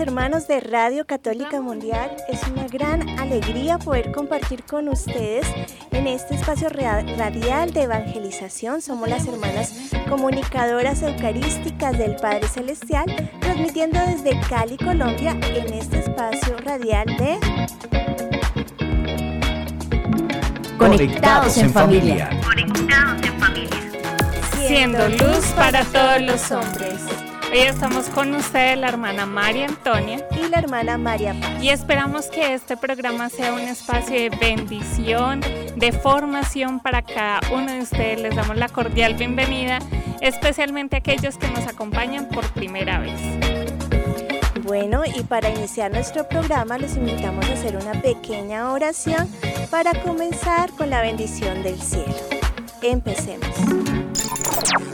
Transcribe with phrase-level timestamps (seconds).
[0.00, 5.46] hermanos de Radio Católica Mundial, es una gran alegría poder compartir con ustedes
[5.90, 8.80] en este espacio radial de evangelización.
[8.82, 9.72] Somos las hermanas
[10.08, 13.06] comunicadoras eucarísticas del Padre Celestial,
[13.40, 17.38] transmitiendo desde Cali, Colombia, en este espacio radial de
[20.78, 22.30] Conectados en familia.
[22.44, 23.88] Conectados en familia.
[24.66, 27.17] Siendo luz para todos los hombres.
[27.50, 31.62] Hoy estamos con ustedes, la hermana María Antonia y la hermana María Paz.
[31.62, 35.40] Y esperamos que este programa sea un espacio de bendición,
[35.74, 38.20] de formación para cada uno de ustedes.
[38.20, 39.78] Les damos la cordial bienvenida,
[40.20, 43.18] especialmente a aquellos que nos acompañan por primera vez.
[44.62, 49.26] Bueno, y para iniciar nuestro programa los invitamos a hacer una pequeña oración
[49.70, 52.14] para comenzar con la bendición del cielo.
[52.82, 53.48] Empecemos.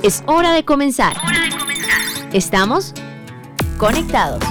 [0.05, 1.17] Es hora de comenzar.
[1.17, 2.14] Hora de comenzar.
[2.35, 2.93] Estamos
[3.79, 4.43] conectados.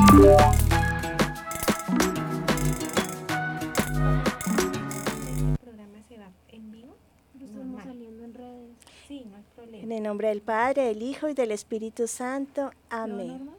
[9.74, 12.72] En el nombre del Padre, del Hijo y del Espíritu Santo.
[12.90, 13.50] Amén.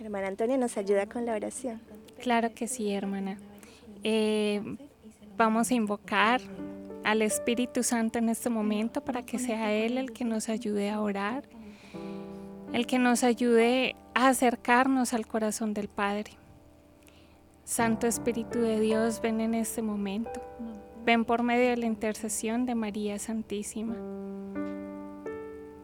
[0.00, 1.80] Hermana Antonia, ¿nos ayuda con la oración?
[2.20, 3.38] Claro que sí, hermana.
[4.02, 4.76] Eh,
[5.36, 6.40] vamos a invocar
[7.04, 11.00] al Espíritu Santo en este momento para que sea Él el que nos ayude a
[11.00, 11.44] orar
[12.72, 16.32] el que nos ayude a acercarnos al corazón del Padre.
[17.64, 20.40] Santo Espíritu de Dios, ven en este momento.
[21.04, 23.96] Ven por medio de la intercesión de María Santísima.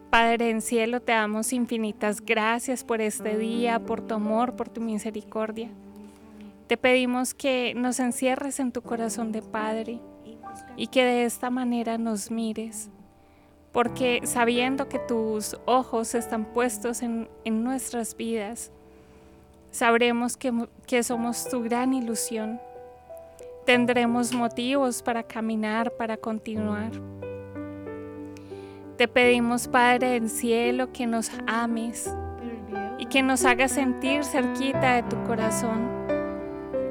[0.09, 4.81] Padre en cielo, te damos infinitas gracias por este día, por tu amor, por tu
[4.81, 5.69] misericordia.
[6.67, 9.99] Te pedimos que nos encierres en tu corazón de Padre
[10.77, 12.89] y que de esta manera nos mires
[13.75, 18.71] porque sabiendo que tus ojos están puestos en, nuestras vidas,
[19.69, 20.53] sabremos que,
[20.87, 22.61] que somos tu gran ilusión.
[23.65, 26.93] Tendremos motivos para caminar, para continuar.
[28.95, 32.09] Te pedimos, Padre del cielo, que nos ames
[32.97, 35.89] y que nos hagas sentir cerquita de tu corazón,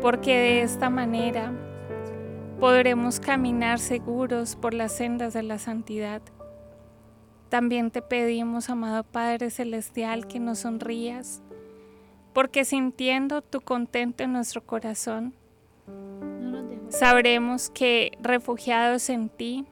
[0.02, 1.50] porque de esta manera
[2.60, 6.20] podremos caminar seguros por las sendas de la santidad.
[7.54, 11.41] También te pedimos, amado Padre Celestial, que nos sonrías,
[12.32, 15.32] porque sintiendo tu contento en nuestro corazón,
[16.88, 19.66] sabremos que refugiados en ti,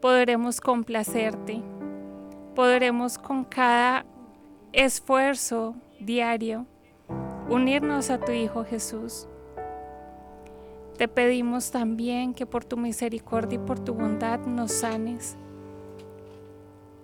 [0.00, 1.60] podremos complacerte,
[2.54, 4.06] podremos con cada
[4.72, 6.64] esfuerzo diario
[7.50, 9.28] unirnos a tu Hijo Jesús.
[10.96, 15.36] Te pedimos también que por tu misericordia y por tu bondad nos sanes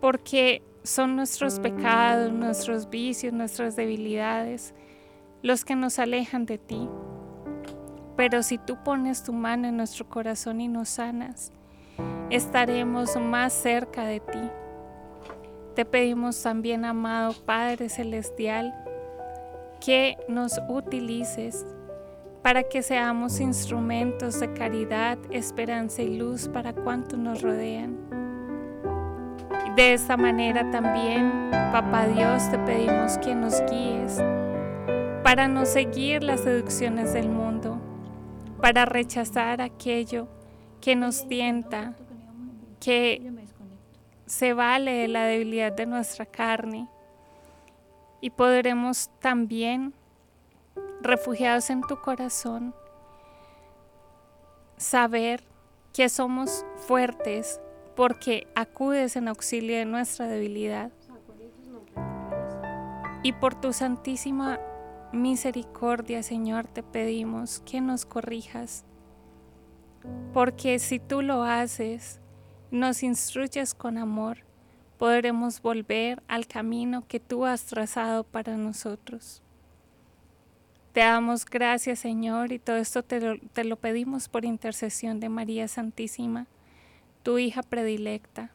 [0.01, 4.75] porque son nuestros pecados, nuestros vicios, nuestras debilidades
[5.43, 6.89] los que nos alejan de ti.
[8.17, 11.53] Pero si tú pones tu mano en nuestro corazón y nos sanas,
[12.29, 14.51] estaremos más cerca de ti.
[15.75, 18.75] Te pedimos también, amado Padre Celestial,
[19.81, 21.65] que nos utilices
[22.43, 28.10] para que seamos instrumentos de caridad, esperanza y luz para cuantos nos rodean.
[29.81, 34.19] De esta manera también, Papá Dios, te pedimos que nos guíes
[35.23, 37.81] para no seguir las seducciones del mundo,
[38.61, 40.29] para rechazar aquello
[40.83, 41.95] que nos tienta,
[42.79, 43.33] que
[44.27, 46.87] se vale de la debilidad de nuestra carne.
[48.21, 49.95] Y podremos también,
[51.01, 52.75] refugiados en tu corazón,
[54.77, 55.43] saber
[55.95, 57.63] que somos fuertes
[57.97, 60.91] porque acudes en auxilio de nuestra debilidad.
[63.23, 64.59] Y por tu santísima
[65.13, 68.85] misericordia, Señor, te pedimos que nos corrijas,
[70.33, 72.21] porque si tú lo haces,
[72.71, 74.39] nos instruyes con amor,
[74.97, 79.43] podremos volver al camino que tú has trazado para nosotros.
[80.93, 85.29] Te damos gracias, Señor, y todo esto te lo, te lo pedimos por intercesión de
[85.29, 86.47] María Santísima
[87.23, 88.53] tu hija predilecta.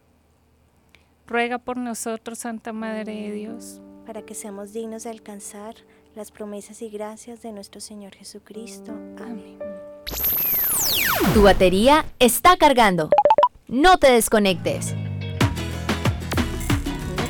[1.28, 5.76] Ruega por nosotros, Santa Madre de Dios, para que seamos dignos de alcanzar
[6.16, 8.92] las promesas y gracias de nuestro Señor Jesucristo.
[9.18, 9.60] Amén.
[11.34, 13.10] Tu batería está cargando.
[13.68, 14.94] No te desconectes.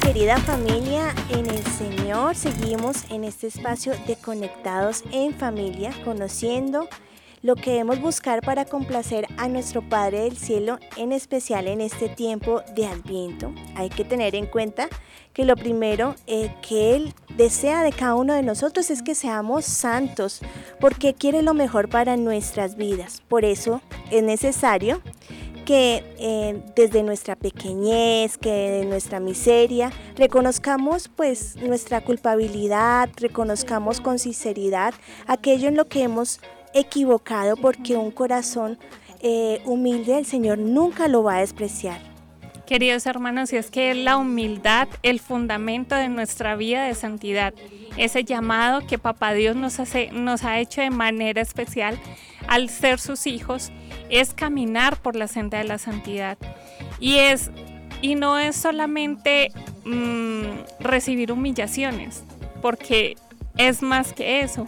[0.01, 6.87] querida familia, en el Señor seguimos en este espacio de conectados en familia, conociendo
[7.45, 12.09] lo que debemos buscar para complacer a nuestro Padre del Cielo, en especial en este
[12.09, 13.53] tiempo de Adviento.
[13.75, 14.89] Hay que tener en cuenta
[15.31, 19.63] que lo primero eh, que Él desea de cada uno de nosotros es que seamos
[19.65, 20.41] santos,
[20.79, 23.21] porque quiere lo mejor para nuestras vidas.
[23.27, 25.03] Por eso es necesario
[25.65, 34.17] que eh, desde nuestra pequeñez, que de nuestra miseria, reconozcamos pues nuestra culpabilidad, reconozcamos con
[34.17, 34.95] sinceridad
[35.27, 36.39] aquello en lo que hemos
[36.75, 38.77] equivocado, porque un corazón
[39.21, 41.99] eh, humilde el Señor nunca lo va a despreciar.
[42.67, 47.53] Queridos hermanos, y es que la humildad, el fundamento de nuestra vida de santidad,
[47.95, 51.99] ese llamado que Papá Dios nos, hace, nos ha hecho de manera especial
[52.47, 53.71] al ser sus hijos,
[54.09, 56.37] es caminar por la senda de la santidad.
[56.99, 57.51] Y, es,
[58.01, 59.51] y no es solamente
[59.85, 62.23] mm, recibir humillaciones,
[62.63, 63.15] porque
[63.57, 64.65] es más que eso.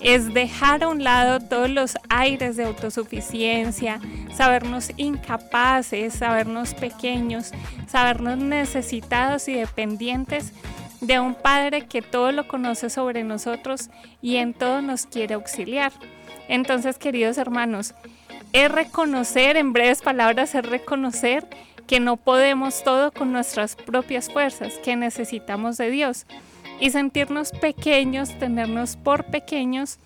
[0.00, 4.00] Es dejar a un lado todos los aires de autosuficiencia,
[4.34, 7.50] sabernos incapaces, sabernos pequeños,
[7.88, 10.52] sabernos necesitados y dependientes
[11.00, 13.90] de un Padre que todo lo conoce sobre nosotros
[14.22, 15.92] y en todo nos quiere auxiliar.
[16.48, 17.94] Entonces, queridos hermanos,
[18.52, 21.46] es reconocer, en breves palabras, es reconocer
[21.86, 26.26] que no podemos todo con nuestras propias fuerzas, que necesitamos de Dios.
[26.80, 29.98] Y sentirnos pequeños, tenernos por pequeños,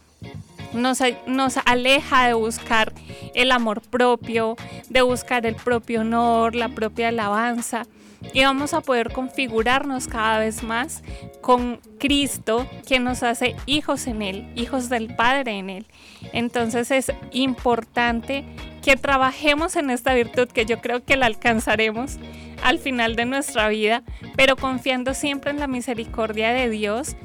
[0.75, 2.93] nos, aleja de buscar
[3.35, 4.57] el amor propio,
[4.89, 7.87] de buscar el propio honor, la propia alabanza
[8.33, 11.03] y vamos a poder configurarnos cada vez más
[11.41, 15.87] con Cristo que nos hace hijos en Él, hijos del Padre en Él.
[16.33, 18.45] Entonces es importante
[18.83, 22.19] que trabajemos en esta virtud que yo creo que la alcanzaremos
[22.63, 24.03] al final de nuestra vida,
[24.37, 27.17] pero confiando siempre en la misericordia de Dios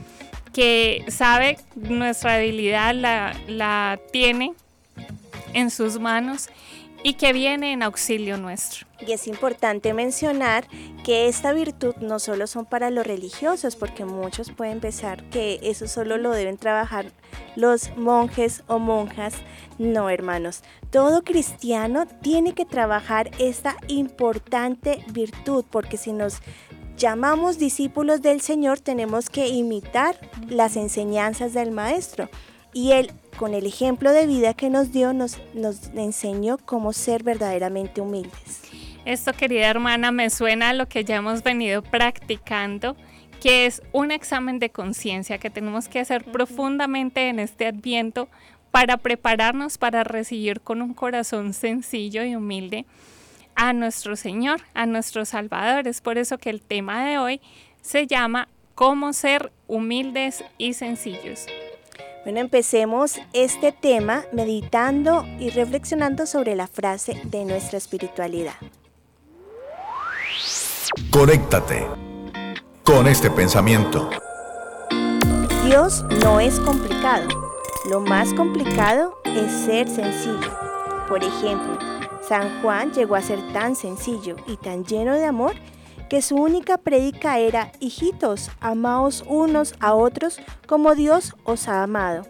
[0.57, 4.55] que sabe nuestra debilidad, la, la tiene
[5.53, 6.49] en sus manos
[7.03, 8.87] y que viene en auxilio nuestro.
[9.05, 10.67] Y es importante mencionar
[11.03, 15.87] que esta virtud no solo son para los religiosos, porque muchos pueden pensar que eso
[15.87, 17.11] solo lo deben trabajar
[17.55, 19.35] los monjes o monjas.
[19.77, 26.41] No, hermanos, todo cristiano tiene que trabajar esta importante virtud, porque si nos
[26.97, 30.17] llamamos discípulos del Señor, tenemos que imitar
[30.49, 32.29] las enseñanzas del Maestro.
[32.73, 37.23] Y Él, con el ejemplo de vida que nos dio, nos, nos enseñó cómo ser
[37.23, 38.61] verdaderamente humildes.
[39.05, 42.97] Esto, querida hermana, me suena a lo que ya hemos venido practicando,
[43.41, 48.27] que es un examen de conciencia que tenemos que hacer profundamente en este adviento
[48.71, 52.85] para prepararnos para recibir con un corazón sencillo y humilde
[53.57, 55.87] a nuestro Señor, a nuestro Salvador.
[55.87, 57.41] Es por eso que el tema de hoy
[57.81, 61.45] se llama Cómo ser humildes y sencillos.
[62.23, 68.55] Bueno, empecemos este tema meditando y reflexionando sobre la frase de nuestra espiritualidad.
[71.09, 71.87] Conéctate
[72.83, 74.09] con este pensamiento.
[75.65, 77.27] Dios no es complicado.
[77.89, 80.55] Lo más complicado es ser sencillo.
[81.07, 81.96] Por ejemplo,
[82.27, 85.55] San Juan llegó a ser tan sencillo y tan lleno de amor
[86.09, 92.25] que su única prédica era, hijitos, amaos unos a otros como Dios os ha amado.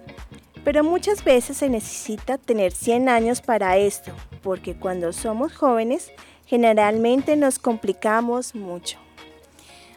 [0.63, 4.12] Pero muchas veces se necesita tener 100 años para esto,
[4.44, 6.12] porque cuando somos jóvenes
[6.46, 8.98] generalmente nos complicamos mucho.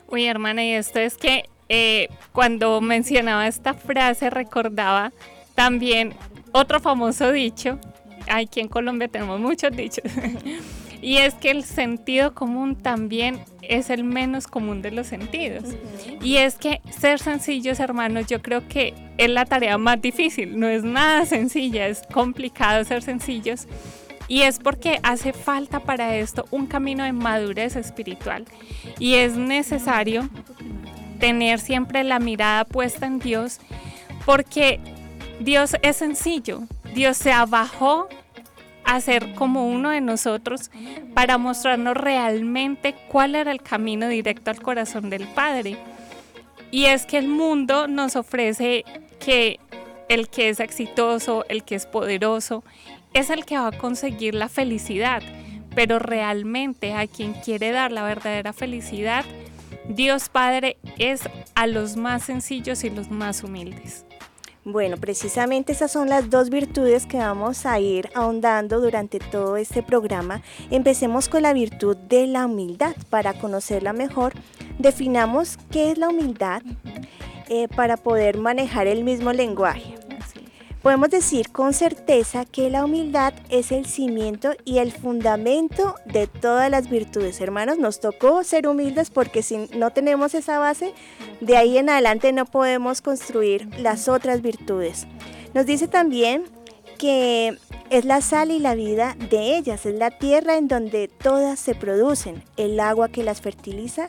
[0.08, 5.12] Uy, hermana, y esto es que eh, cuando mencionaba esta frase recordaba
[5.54, 6.14] también
[6.52, 7.78] otro famoso dicho.
[8.28, 10.04] Aquí en Colombia tenemos muchos dichos.
[11.02, 15.64] y es que el sentido común también es el menos común de los sentidos.
[16.22, 20.58] Y es que ser sencillos, hermanos, yo creo que es la tarea más difícil.
[20.58, 23.66] No es nada sencilla, es complicado ser sencillos.
[24.28, 28.44] Y es porque hace falta para esto un camino de madurez espiritual.
[28.98, 30.28] Y es necesario
[31.18, 33.60] tener siempre la mirada puesta en Dios
[34.24, 34.80] porque
[35.40, 36.62] Dios es sencillo.
[36.94, 38.08] Dios se abajó
[38.84, 40.70] a ser como uno de nosotros
[41.14, 45.76] para mostrarnos realmente cuál era el camino directo al corazón del Padre.
[46.70, 48.84] Y es que el mundo nos ofrece
[49.18, 49.60] que
[50.08, 52.64] el que es exitoso, el que es poderoso,
[53.14, 55.22] es el que va a conseguir la felicidad,
[55.74, 59.24] pero realmente a quien quiere dar la verdadera felicidad,
[59.88, 61.22] Dios Padre es
[61.54, 64.04] a los más sencillos y los más humildes.
[64.64, 69.82] Bueno, precisamente esas son las dos virtudes que vamos a ir ahondando durante todo este
[69.82, 70.42] programa.
[70.70, 74.34] Empecemos con la virtud de la humildad para conocerla mejor.
[74.78, 76.62] definamos qué es la humildad
[77.48, 79.99] eh, para poder manejar el mismo lenguaje.
[80.82, 86.70] Podemos decir con certeza que la humildad es el cimiento y el fundamento de todas
[86.70, 87.38] las virtudes.
[87.42, 90.94] Hermanos, nos tocó ser humildes porque si no tenemos esa base,
[91.42, 95.06] de ahí en adelante no podemos construir las otras virtudes.
[95.52, 96.44] Nos dice también
[96.98, 97.58] que
[97.90, 101.74] es la sal y la vida de ellas, es la tierra en donde todas se
[101.74, 104.08] producen, el agua que las fertiliza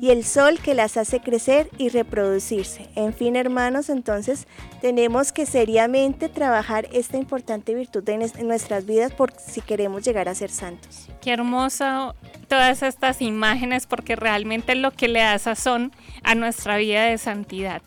[0.00, 2.88] y el sol que las hace crecer y reproducirse.
[2.94, 4.46] En fin, hermanos, entonces
[4.80, 10.34] tenemos que seriamente trabajar esta importante virtud en, nuestras vidas por si queremos llegar a
[10.34, 11.08] ser santos.
[11.20, 12.14] Qué hermoso
[12.48, 15.92] todas estas imágenes porque realmente lo que le da sazón
[16.22, 17.82] a nuestra vida de santidad.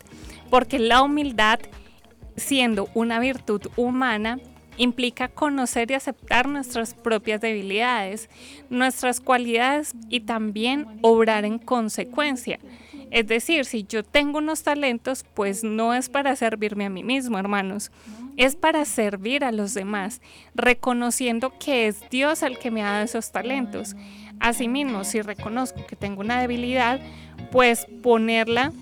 [0.50, 1.58] Porque la humildad
[2.36, 4.38] siendo una virtud humana,
[4.76, 8.28] implica conocer y aceptar nuestras propias debilidades,
[8.70, 12.58] nuestras cualidades y también obrar en consecuencia.
[13.10, 17.38] Es decir, si yo tengo unos talentos, pues no es para servirme a mí mismo,
[17.38, 17.90] hermanos,
[18.38, 20.22] es para servir a los demás,
[20.54, 23.96] reconociendo que es Dios el que me ha dado esos talentos.
[24.40, 27.00] Asimismo, si reconozco que tengo una debilidad,
[27.50, 28.72] pues ponerla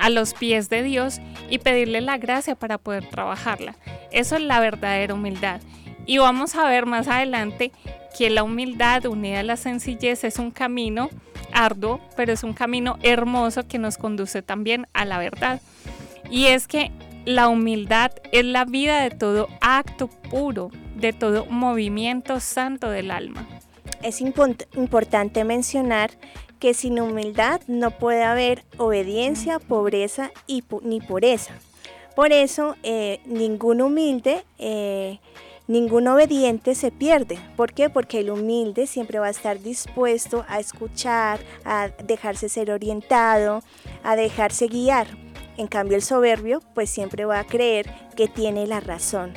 [0.00, 3.76] a los pies de Dios y pedirle la gracia para poder trabajarla.
[4.10, 5.60] Eso es la verdadera humildad.
[6.06, 7.70] Y vamos a ver más adelante
[8.16, 11.10] que la humildad unida a la sencillez es un camino
[11.52, 15.60] arduo, pero es un camino hermoso que nos conduce también a la verdad.
[16.30, 16.90] Y es que
[17.26, 23.46] la humildad es la vida de todo acto puro, de todo movimiento santo del alma.
[24.02, 26.10] Es importante mencionar
[26.60, 31.54] que sin humildad no puede haber obediencia, pobreza y ni pureza.
[32.14, 35.18] Por eso eh, ningún humilde, eh,
[35.66, 37.38] ningún obediente se pierde.
[37.56, 37.88] ¿Por qué?
[37.88, 43.62] Porque el humilde siempre va a estar dispuesto a escuchar, a dejarse ser orientado,
[44.02, 45.06] a dejarse guiar.
[45.56, 49.32] En cambio el soberbio pues siempre va a creer que tiene la razón.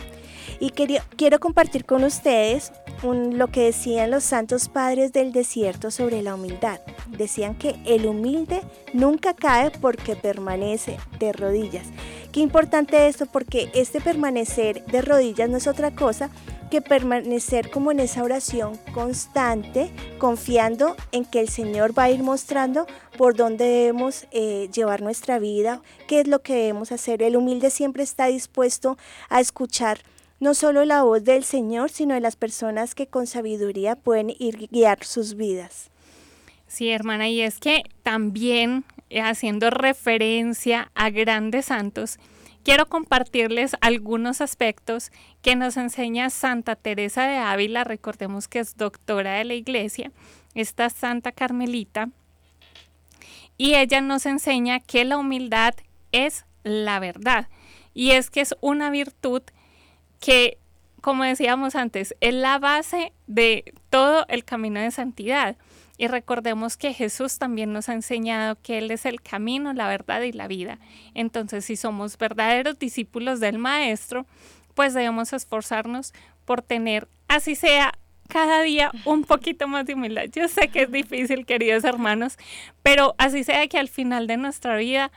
[0.60, 6.36] Y quiero compartir con ustedes lo que decían los santos padres del desierto sobre la
[6.36, 6.80] humildad.
[7.08, 8.62] Decían que el humilde
[8.94, 11.86] nunca cae porque permanece de rodillas.
[12.32, 16.30] Qué importante esto porque este permanecer de rodillas no es otra cosa
[16.72, 22.24] que permanecer como en esa oración constante, confiando en que el Señor va a ir
[22.24, 27.22] mostrando por dónde debemos eh, llevar nuestra vida, qué es lo que debemos hacer.
[27.22, 28.98] El humilde siempre está dispuesto
[29.30, 30.00] a escuchar
[30.44, 34.68] no solo la voz del Señor, sino de las personas que con sabiduría pueden ir
[34.70, 35.90] guiar sus vidas.
[36.68, 42.20] Sí, hermana, y es que también eh, haciendo referencia a grandes santos,
[42.62, 49.36] quiero compartirles algunos aspectos que nos enseña Santa Teresa de Ávila, recordemos que es doctora
[49.36, 50.12] de la iglesia,
[50.56, 52.10] esta Santa Carmelita,
[53.58, 55.74] y ella nos enseña que la humildad
[56.12, 57.48] es la verdad,
[57.94, 59.44] y es que es una virtud
[61.02, 65.58] como decíamos antes, es la base de todo el camino de santidad.
[65.98, 70.22] Y recordemos que Jesús también nos ha enseñado que Él es el camino, la verdad
[70.22, 70.80] y la vida.
[71.14, 74.26] Entonces, si somos verdaderos discípulos del Maestro,
[74.74, 76.14] pues debemos esforzarnos
[76.46, 77.94] por tener, así sea,
[78.28, 80.26] cada día un poquito más de humildad.
[80.32, 82.38] Yo sé que es difícil, queridos hermanos,
[82.82, 85.12] pero así sea que al final de nuestra vida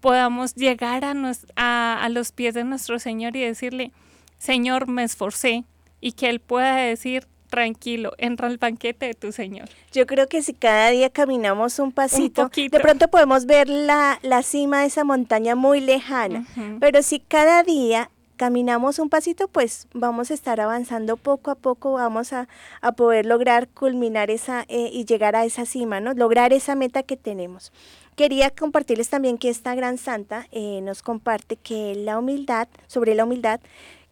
[0.00, 3.92] podamos llegar a, a los pies de nuestro Señor y decirle,
[4.40, 5.64] Señor, me esforcé
[6.00, 9.68] y que Él pueda decir, tranquilo, entra al banquete de tu Señor.
[9.92, 14.80] Yo creo que si cada día caminamos un pasito, de pronto podemos ver la, cima
[14.80, 16.46] de esa montaña muy lejana,
[16.80, 21.92] pero si cada día caminamos un pasito, pues vamos a estar avanzando poco a poco,
[21.92, 22.48] vamos a,
[22.96, 26.14] poder lograr culminar esa eh, y llegar a esa cima, ¿no?
[26.14, 27.70] Lograr esa meta que tenemos.
[28.16, 33.24] Quería compartirles también que esta gran santa eh, nos comparte que la humildad, sobre la
[33.24, 33.60] humildad,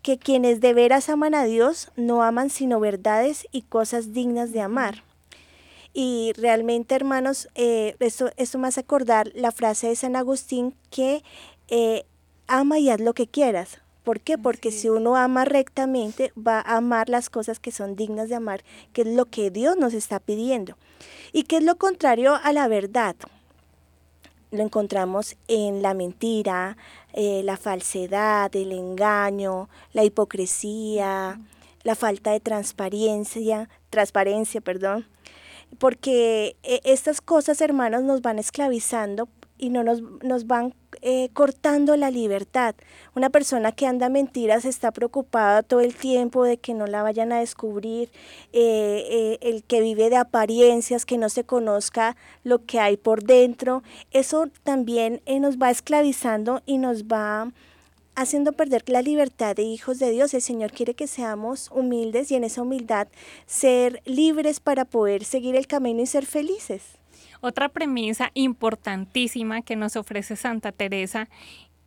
[0.02, 4.61] que quienes de veras aman a Dios no aman sino verdades y cosas dignas de
[4.61, 5.02] amar.
[5.93, 11.25] Y realmente, hermanos, eh, esto, esto me hace acordar la frase de San Agustín que
[11.69, 12.05] eh,
[12.47, 13.81] ama y haz lo que quieras.
[14.05, 14.38] ¿Por qué?
[14.38, 18.64] Porque si uno ama rectamente, va a amar las cosas que son dignas de amar,
[18.93, 20.76] que es lo que Dios nos está pidiendo.
[21.33, 23.17] Y que es lo contrario a la verdad.
[24.50, 26.78] Lo encontramos en la mentira,
[27.21, 31.41] eh, la falsedad, el engaño, la hipocresía,
[31.83, 35.05] la falta de transparencia, transparencia, perdón,
[35.79, 41.97] porque eh, estas cosas, hermanos, nos van esclavizando y no nos, nos van eh, cortando
[41.97, 42.75] la libertad.
[43.15, 47.33] Una persona que anda mentiras está preocupada todo el tiempo de que no la vayan
[47.33, 48.11] a descubrir,
[48.53, 53.23] eh, eh, el que vive de apariencias, que no se conozca lo que hay por
[53.23, 53.83] dentro.
[54.11, 57.53] Eso también nos va esclavizando y nos va
[58.17, 60.35] haciendo perder la libertad de hijos de Dios.
[60.35, 63.09] El Señor quiere que seamos humildes y en esa humildad
[63.47, 66.98] ser libres para poder seguir el camino y ser felices.
[67.40, 71.28] Otra premisa importantísima que nos ofrece Santa Teresa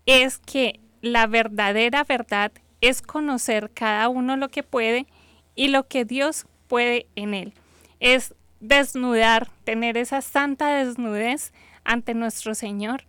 [0.06, 5.08] es que la verdadera verdad es conocer cada uno lo que puede
[5.56, 7.54] y lo que Dios puede en él.
[8.00, 11.52] Es desnudar, tener esa santa desnudez
[11.84, 13.04] ante nuestro Señor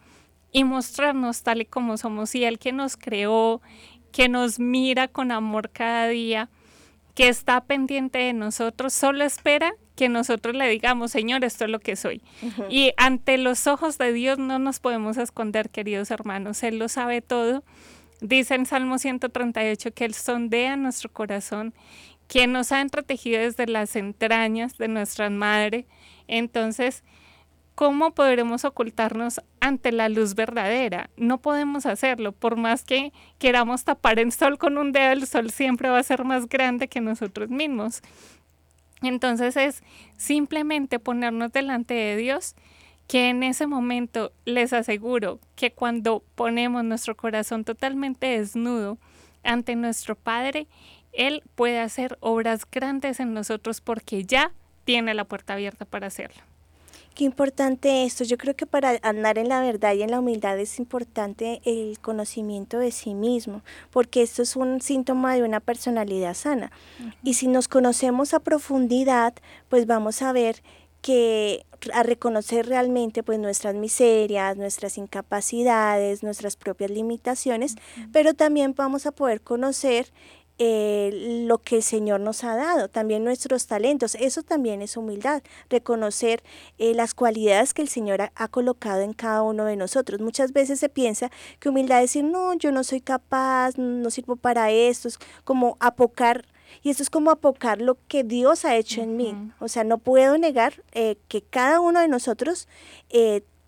[0.50, 2.34] y mostrarnos tal y como somos.
[2.34, 3.62] Y Él que nos creó,
[4.11, 6.49] que nos mira con amor cada día,
[7.14, 11.80] que está pendiente de nosotros, solo espera que nosotros le digamos, Señor, esto es lo
[11.80, 12.22] que soy.
[12.70, 17.20] Y ante los ojos de Dios no nos podemos esconder, queridos hermanos, Él lo sabe
[17.20, 17.62] todo.
[18.20, 21.75] Dice en Salmo 138 que Él sondea nuestro corazón,
[22.28, 25.87] que nos ha entretejido desde las entrañas de nuestra madre.
[26.28, 27.04] Entonces,
[27.75, 31.11] ¿cómo podremos ocultarnos ante la luz verdadera?
[31.16, 35.50] No podemos hacerlo, por más que queramos tapar el sol con un dedo, el sol
[35.50, 38.02] siempre va a ser más grande que nosotros mismos.
[39.02, 39.82] Entonces es
[40.16, 42.54] simplemente ponernos delante de Dios,
[43.09, 48.99] que en ese momento les aseguro que cuando ponemos nuestro corazón totalmente desnudo
[49.42, 50.66] ante nuestro Padre,
[51.12, 54.52] Él puede hacer obras grandes en nosotros porque ya
[54.85, 56.51] tiene la puerta abierta para hacerlo.
[57.14, 58.25] Qué importante esto.
[58.25, 61.99] Yo creo que para andar en la verdad y en la humildad es importante el
[61.99, 66.73] conocimiento de sí mismo, porque esto es un síntoma de una personalidad sana.
[67.23, 69.35] Y si nos conocemos a profundidad,
[69.69, 70.62] pues vamos a ver
[71.02, 77.75] que a reconocer realmente pues nuestras miserias, nuestras incapacidades, nuestras propias limitaciones,
[78.13, 80.06] pero también vamos a poder conocer
[80.64, 84.14] eh, lo que el Señor nos ha dado, también nuestros talentos.
[84.14, 86.44] Eso también es humildad, reconocer
[86.78, 90.20] eh, las cualidades que el Señor ha, colocado en cada uno de nosotros.
[90.20, 94.36] Muchas veces se piensa que humildad es decir, no, yo no soy capaz, no sirvo
[94.36, 96.46] para esto, es como apocar.
[96.84, 99.34] Y eso es como apocar lo que Dios ha hecho en mí.
[99.58, 102.68] O sea, no puedo negar eh, que cada uno de nosotros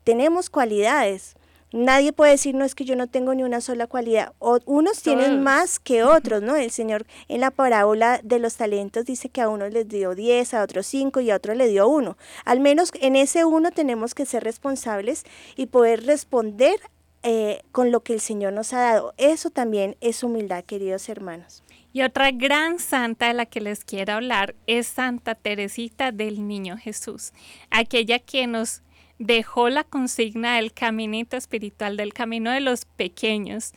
[0.05, 1.35] tenemos cualidades
[1.75, 4.33] Nadie puede decir, no es que yo no tengo ni una sola cualidad.
[4.39, 6.55] O, unos tienen más que otros, ¿no?
[6.55, 10.55] El Señor en la parábola de los talentos dice que a unos les dio 10,
[10.55, 12.17] a otros 5 y a otros le dio uno.
[12.45, 15.25] Al menos en ese uno tenemos que ser responsables
[15.57, 16.77] y poder responder
[17.25, 19.13] eh, con lo que el Señor nos ha dado.
[19.17, 21.65] Eso también es humildad, queridos hermanos.
[21.93, 26.77] Y otra gran santa de la que les quiero hablar es Santa Teresita del Niño
[26.77, 27.33] Jesús,
[27.71, 28.84] aquella que nos
[29.19, 33.73] dejó la consigna del caminito espiritual, del camino de los pequeños,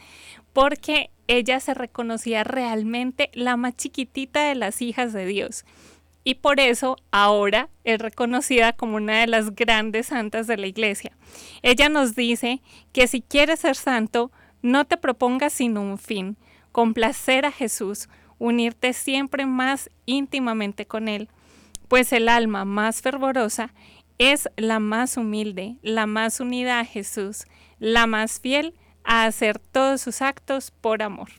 [0.54, 5.66] porque ella se reconocía realmente la más chiquitita de las hijas de Dios.
[6.24, 11.14] Y por eso ahora es reconocida como una de las grandes santas de la iglesia.
[11.62, 16.36] Ella nos dice que si quieres ser santo, no te propongas sino un fin,
[16.74, 21.30] complacer a Jesús, unirte siempre más íntimamente con Él,
[21.88, 23.74] pues el alma más fervorosa
[24.18, 27.46] es la más humilde, la más unida a Jesús,
[27.80, 31.30] la más fiel a hacer todos sus actos por amor.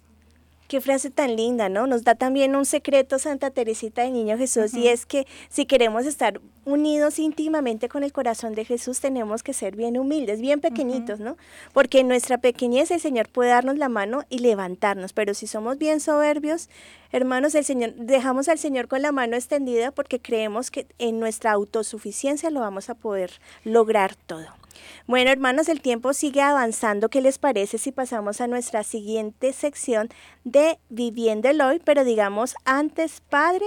[0.68, 1.86] Qué frase tan linda, ¿no?
[1.86, 6.04] Nos da también un secreto Santa Teresita del Niño Jesús y es que si queremos
[6.04, 11.20] estar unidos íntimamente con el corazón de Jesús tenemos que ser bien humildes, bien pequeñitos,
[11.20, 11.38] ¿no?
[11.72, 15.78] Porque en nuestra pequeñez el Señor puede darnos la mano y levantarnos, pero si somos
[15.78, 16.68] bien soberbios,
[17.12, 21.52] hermanos, el Señor dejamos al Señor con la mano extendida porque creemos que en nuestra
[21.52, 23.30] autosuficiencia lo vamos a poder
[23.64, 24.57] lograr todo.
[25.06, 27.08] Bueno, hermanos, el tiempo sigue avanzando.
[27.08, 30.08] ¿Qué les parece si pasamos a nuestra siguiente sección
[30.44, 31.80] de Viviendo el Hoy?
[31.84, 33.64] Pero digamos antes, Padre.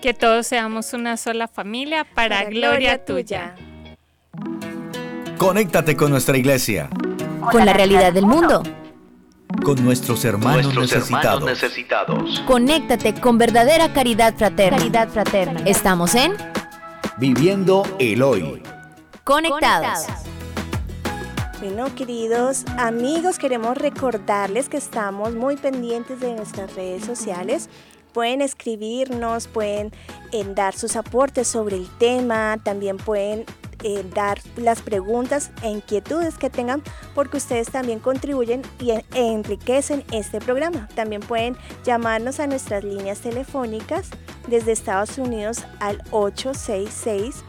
[0.00, 3.54] Que todos seamos una sola familia para, gloria, tuya.
[5.38, 6.88] Conéctate con nuestra iglesia.
[7.50, 8.62] Con la realidad del mundo.
[9.62, 11.44] Con nuestros hermanos, necesitados.
[11.44, 12.40] necesitados.
[12.46, 14.78] Conéctate con verdadera caridad fraterna.
[14.78, 15.62] Caridad fraterna.
[15.66, 16.34] Estamos en
[17.18, 18.62] Viviendo el Hoy.
[19.24, 20.25] Conectados.
[21.66, 27.68] Bueno, queridos amigos, queremos recordarles que estamos muy pendientes de nuestras redes sociales.
[28.12, 29.90] Pueden escribirnos, pueden
[30.30, 33.44] eh, dar sus aportes sobre el tema, también pueden
[33.82, 36.84] eh, dar las preguntas e inquietudes que tengan
[37.16, 40.88] porque ustedes también contribuyen y enriquecen este programa.
[40.94, 44.10] También pueden llamarnos a nuestras líneas telefónicas
[44.46, 47.42] desde Estados Unidos al 866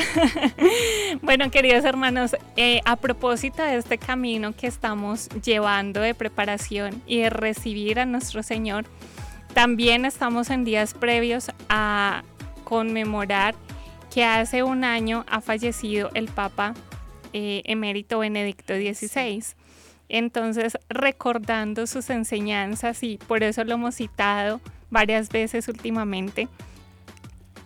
[1.22, 7.20] bueno, queridos hermanos, eh, a propósito de este camino que estamos llevando de preparación y
[7.20, 8.86] de recibir a nuestro Señor,
[9.54, 12.24] también estamos en días previos a
[12.64, 13.54] conmemorar
[14.12, 16.74] que hace un año ha fallecido el Papa
[17.32, 19.44] eh, emérito Benedicto XVI.
[20.08, 26.48] Entonces, recordando sus enseñanzas, y por eso lo hemos citado varias veces últimamente,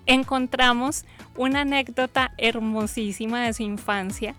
[0.06, 1.04] encontramos
[1.36, 4.34] una anécdota hermosísima de su infancia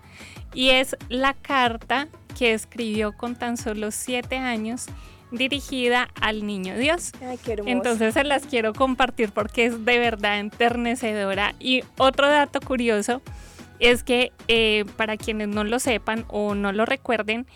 [0.52, 4.86] y es la carta que escribió con tan solo siete años
[5.30, 7.12] dirigida al niño Dios.
[7.26, 7.70] Ay, qué hermoso.
[7.70, 11.54] Entonces se las quiero compartir porque es de verdad enternecedora.
[11.58, 13.22] Y otro dato curioso
[13.80, 17.46] es que eh, para quienes no lo sepan o no lo recuerden,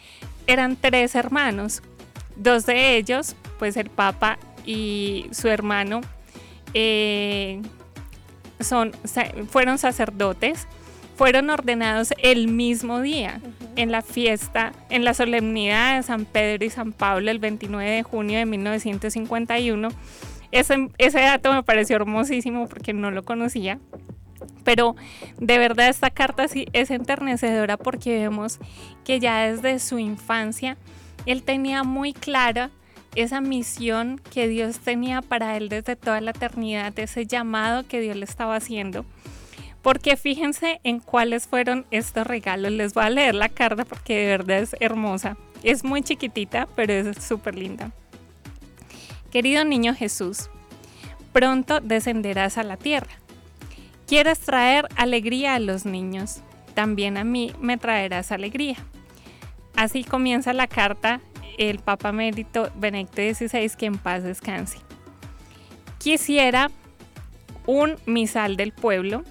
[0.46, 1.82] eran tres hermanos.
[2.36, 6.00] Dos de ellos, pues el Papa y su hermano,
[6.74, 7.60] eh,
[8.60, 8.92] son,
[9.48, 10.66] fueron sacerdotes,
[11.16, 13.40] fueron ordenados el mismo día
[13.78, 18.02] en la fiesta, en la solemnidad de San Pedro y San Pablo el 29 de
[18.02, 19.88] junio de 1951.
[20.50, 23.78] Ese, ese dato me pareció hermosísimo porque no lo conocía.
[24.64, 24.96] Pero
[25.38, 28.58] de verdad esta carta sí es enternecedora porque vemos
[29.04, 30.76] que ya desde su infancia
[31.24, 32.70] él tenía muy clara
[33.14, 38.16] esa misión que Dios tenía para él desde toda la eternidad, ese llamado que Dios
[38.16, 39.04] le estaba haciendo.
[39.82, 42.72] Porque fíjense en cuáles fueron estos regalos.
[42.72, 45.36] Les voy a leer la carta porque de verdad es hermosa.
[45.62, 47.92] Es muy chiquitita, pero es súper linda.
[49.30, 50.50] Querido niño Jesús,
[51.32, 53.10] pronto descenderás a la tierra.
[54.06, 56.40] Quieres traer alegría a los niños.
[56.74, 58.76] También a mí me traerás alegría.
[59.76, 61.20] Así comienza la carta
[61.58, 64.78] el Papa Mérito Benedicto XVI, que en paz descanse.
[65.98, 66.70] Quisiera
[67.66, 69.24] un misal del pueblo,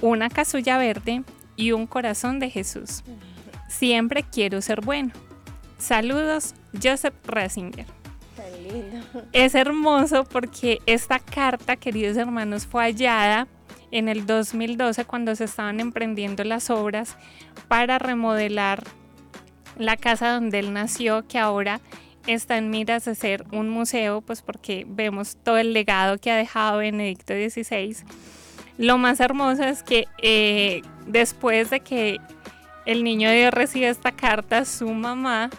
[0.00, 1.22] una casulla verde
[1.56, 3.02] y un corazón de Jesús.
[3.68, 5.12] Siempre quiero ser bueno.
[5.78, 7.86] Saludos, Joseph Ratzinger.
[8.36, 9.26] Tan lindo.
[9.32, 13.46] Es hermoso porque esta carta, queridos hermanos, fue hallada
[13.90, 17.16] en el 2012 cuando se estaban emprendiendo las obras
[17.68, 18.84] para remodelar
[19.78, 21.80] la casa donde él nació, que ahora
[22.26, 26.36] está en miras de ser un museo, pues porque vemos todo el legado que ha
[26.36, 27.96] dejado Benedicto XVI.
[28.80, 32.18] Lo más hermoso es que eh, después de que
[32.86, 35.50] el niño Dios recibe esta carta, su mamá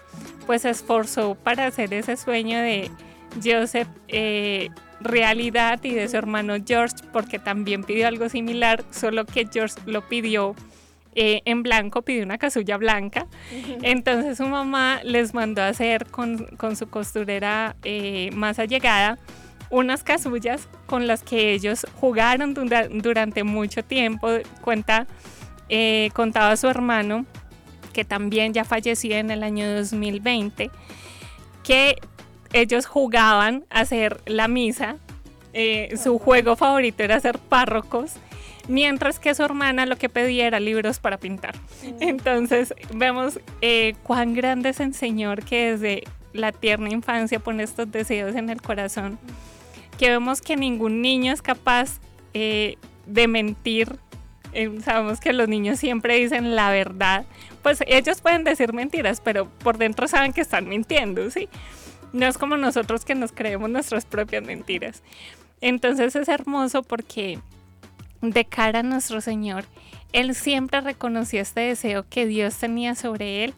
[0.47, 2.89] pues se esforzó para hacer ese sueño de
[3.43, 9.47] Joseph eh, realidad y de su hermano George, porque también pidió algo similar, solo que
[9.53, 10.55] George lo pidió
[11.13, 13.27] eh, en blanco, pidió una casulla blanca.
[13.83, 19.19] Entonces su mamá les mandó a hacer con, con su costurera eh, más allegada
[19.71, 24.27] unas casullas con las que ellos jugaron dura- durante mucho tiempo.
[24.61, 25.07] Cuenta,
[25.69, 27.25] eh, contaba su hermano,
[27.93, 30.69] que también ya falleció en el año 2020,
[31.63, 31.95] que
[32.53, 34.97] ellos jugaban a hacer la misa.
[35.53, 38.13] eh, su juego favorito era ser párrocos,
[38.69, 41.55] mientras que su hermana lo que pedía era libros para pintar.
[41.99, 47.91] Entonces vemos eh, cuán grande es el Señor que desde la tierna infancia pone estos
[47.91, 49.19] deseos en el corazón,
[50.09, 51.99] vemos que ningún niño es capaz
[52.33, 53.97] eh, de mentir.
[54.53, 57.25] Eh, sabemos que los niños siempre dicen la verdad.
[57.61, 61.47] Pues ellos pueden decir mentiras, pero por dentro saben que están mintiendo, ¿sí?
[62.13, 65.03] No es como nosotros que nos creemos nuestras propias mentiras.
[65.61, 67.39] Entonces es hermoso porque
[68.21, 69.65] de cara a nuestro Señor,
[70.11, 73.53] Él siempre reconoció este deseo que Dios tenía sobre Él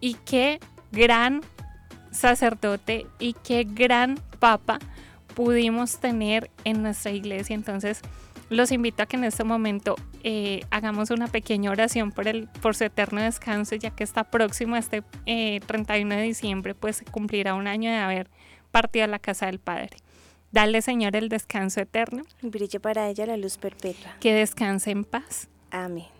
[0.00, 0.60] y qué
[0.92, 1.42] gran
[2.10, 4.78] sacerdote y qué gran papa
[5.36, 7.54] pudimos tener en nuestra iglesia.
[7.54, 8.00] Entonces
[8.48, 12.74] los invito a que en este momento eh, hagamos una pequeña oración por, el, por
[12.74, 17.54] su eterno descanso, ya que está próximo este eh, 31 de diciembre, pues se cumplirá
[17.54, 18.30] un año de haber
[18.70, 19.98] partido a la casa del Padre.
[20.52, 24.16] Dale, Señor, el descanso eterno, Brille para ella la luz perpetua.
[24.20, 25.48] que descanse en paz.
[25.70, 26.15] Amén.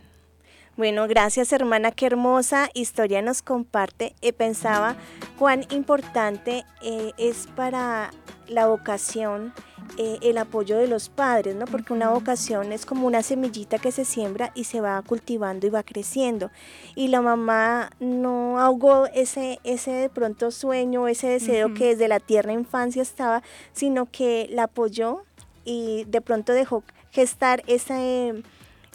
[0.76, 4.14] Bueno, gracias hermana, qué hermosa historia nos comparte.
[4.20, 4.94] Eh, pensaba
[5.38, 8.10] cuán importante eh, es para
[8.46, 9.54] la vocación
[9.96, 11.64] eh, el apoyo de los padres, ¿no?
[11.64, 15.70] Porque una vocación es como una semillita que se siembra y se va cultivando y
[15.70, 16.50] va creciendo.
[16.94, 22.20] Y la mamá no ahogó ese, ese de pronto sueño, ese deseo que desde la
[22.20, 25.22] tierna infancia estaba, sino que la apoyó
[25.64, 28.42] y de pronto dejó gestar ese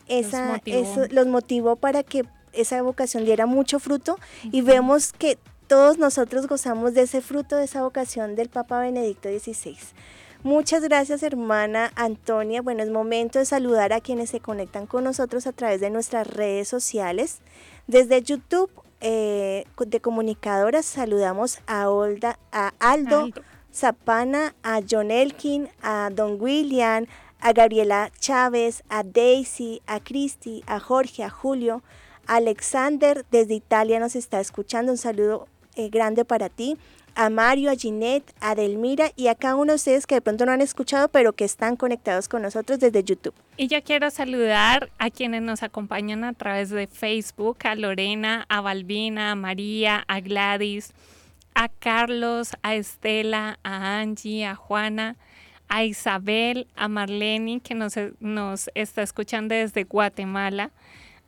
[0.07, 0.77] esa, Los motivó.
[0.79, 5.37] eso los motivó para que esa vocación diera mucho fruto y vemos que
[5.67, 9.77] todos nosotros gozamos de ese fruto, de esa vocación del Papa Benedicto XVI.
[10.43, 12.61] Muchas gracias, hermana Antonia.
[12.61, 16.27] Bueno, es momento de saludar a quienes se conectan con nosotros a través de nuestras
[16.27, 17.39] redes sociales.
[17.87, 23.41] Desde YouTube eh, de comunicadoras saludamos a, Olda, a Aldo, Aldo.
[23.73, 27.05] Zapana, a John Elkin, a Don William,
[27.41, 31.83] a Gabriela Chávez, a Daisy, a Cristi, a Jorge, a Julio,
[32.27, 34.91] Alexander desde Italia nos está escuchando.
[34.91, 36.77] Un saludo eh, grande para ti.
[37.13, 40.45] A Mario, a Ginette, a Delmira y a cada uno de ustedes que de pronto
[40.45, 43.33] no han escuchado, pero que están conectados con nosotros desde YouTube.
[43.57, 48.61] Y yo quiero saludar a quienes nos acompañan a través de Facebook, a Lorena, a
[48.61, 50.93] Balbina, a María, a Gladys,
[51.53, 55.17] a Carlos, a Estela, a Angie, a Juana,
[55.71, 60.69] a Isabel, a Marlene, que nos, nos está escuchando desde Guatemala,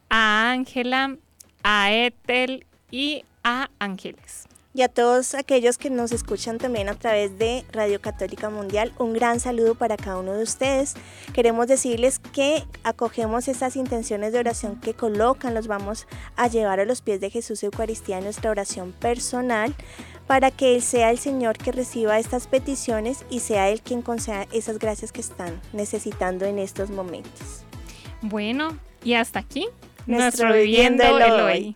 [0.10, 1.16] a Ángela,
[1.64, 4.46] a Ethel y a Ángeles.
[4.76, 9.14] Y a todos aquellos que nos escuchan también a través de Radio Católica Mundial, un
[9.14, 10.96] gran saludo para cada uno de ustedes.
[11.32, 16.86] Queremos decirles que acogemos esas intenciones de oración que colocan, los vamos a llevar a
[16.86, 19.76] los pies de Jesús Eucaristía en nuestra oración personal,
[20.28, 24.48] para que Él sea el Señor que reciba estas peticiones y sea Él quien conceda
[24.52, 27.64] esas gracias que están necesitando en estos momentos.
[28.22, 29.68] Bueno, y hasta aquí
[30.06, 31.76] Nuestro nuestro, Viviendo Viviendo el.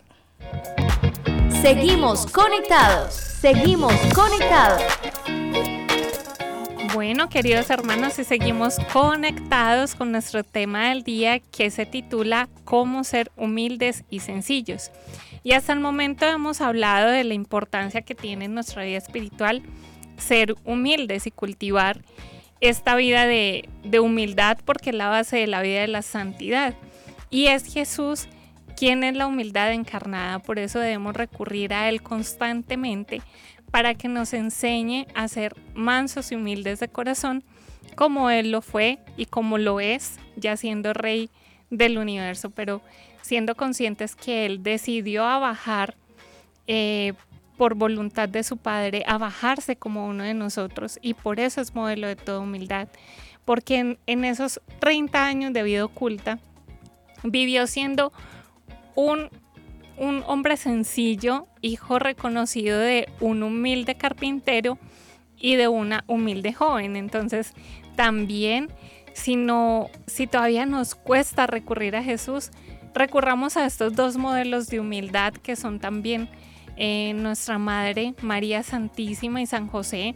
[1.62, 3.14] Seguimos conectados.
[3.14, 4.82] Seguimos conectados.
[6.94, 13.04] Bueno, queridos hermanos, y seguimos conectados con nuestro tema del día que se titula Cómo
[13.04, 14.90] ser humildes y sencillos.
[15.42, 19.62] Y hasta el momento hemos hablado de la importancia que tiene en nuestra vida espiritual
[20.16, 22.00] ser humildes y cultivar
[22.60, 26.74] esta vida de, de humildad porque es la base de la vida de la santidad.
[27.28, 28.28] Y es Jesús
[28.78, 33.20] quien es la humildad encarnada, por eso debemos recurrir a Él constantemente
[33.70, 37.44] para que nos enseñe a ser mansos y humildes de corazón,
[37.94, 41.30] como Él lo fue y como lo es, ya siendo rey
[41.70, 42.80] del universo, pero
[43.22, 45.96] siendo conscientes que Él decidió a bajar
[46.66, 47.12] eh,
[47.56, 51.74] por voluntad de su Padre, a bajarse como uno de nosotros, y por eso es
[51.74, 52.88] modelo de toda humildad,
[53.44, 56.38] porque en, en esos 30 años de vida oculta,
[57.24, 58.12] vivió siendo
[58.94, 59.28] un,
[59.98, 64.78] un hombre sencillo, hijo reconocido de un humilde carpintero
[65.36, 66.96] y de una humilde joven.
[66.96, 67.52] Entonces,
[67.96, 68.68] también,
[69.12, 72.50] si, no, si todavía nos cuesta recurrir a Jesús,
[72.94, 76.28] recurramos a estos dos modelos de humildad que son también
[76.76, 80.14] eh, nuestra Madre María Santísima y San José,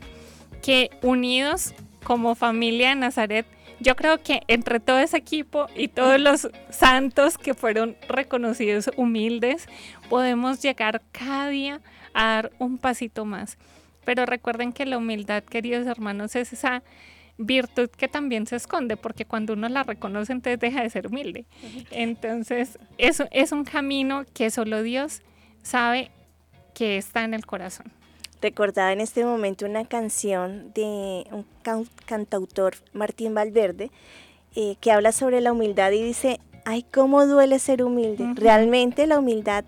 [0.62, 3.46] que unidos como familia de Nazaret,
[3.82, 9.66] yo creo que entre todo ese equipo y todos los santos que fueron reconocidos humildes,
[10.08, 11.80] podemos llegar cada día
[12.14, 13.58] a dar un pasito más.
[14.04, 16.82] Pero recuerden que la humildad, queridos hermanos, es esa
[17.38, 21.46] virtud que también se esconde, porque cuando uno la reconoce, entonces deja de ser humilde.
[21.90, 25.22] Entonces, eso es un camino que solo Dios
[25.62, 26.10] sabe
[26.74, 27.92] que está en el corazón.
[28.42, 33.90] Recordaba en este momento una canción de un can- cantautor, Martín Valverde,
[34.54, 38.32] eh, que habla sobre la humildad y dice, ay, cómo duele ser humilde.
[38.34, 39.64] Realmente la humildad,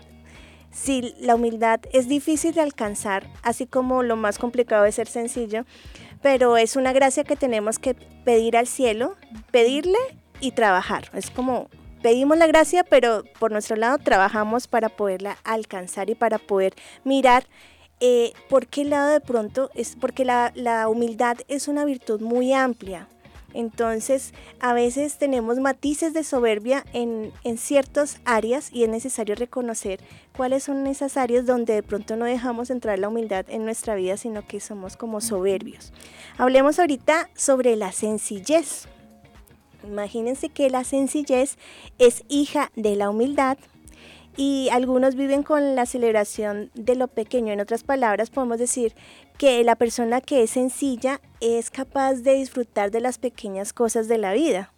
[0.71, 5.65] si la humildad es difícil de alcanzar, así como lo más complicado es ser sencillo,
[6.21, 9.15] pero es una gracia que tenemos que pedir al cielo,
[9.51, 9.97] pedirle
[10.41, 11.09] y trabajar.
[11.13, 11.69] Es como
[12.01, 17.45] pedimos la gracia, pero por nuestro lado trabajamos para poderla alcanzar y para poder mirar
[17.99, 22.53] eh, por qué lado de pronto es porque la, la humildad es una virtud muy
[22.53, 23.07] amplia.
[23.55, 30.01] Entonces, a veces tenemos matices de soberbia en, en ciertas áreas y es necesario reconocer
[30.35, 34.17] cuáles son esas áreas donde de pronto no dejamos entrar la humildad en nuestra vida,
[34.17, 35.93] sino que somos como soberbios.
[36.37, 38.89] Hablemos ahorita sobre la sencillez.
[39.85, 41.57] Imagínense que la sencillez
[41.97, 43.57] es hija de la humildad
[44.37, 47.53] y algunos viven con la celebración de lo pequeño.
[47.53, 48.95] En otras palabras, podemos decir
[49.37, 54.17] que la persona que es sencilla es capaz de disfrutar de las pequeñas cosas de
[54.17, 54.71] la vida.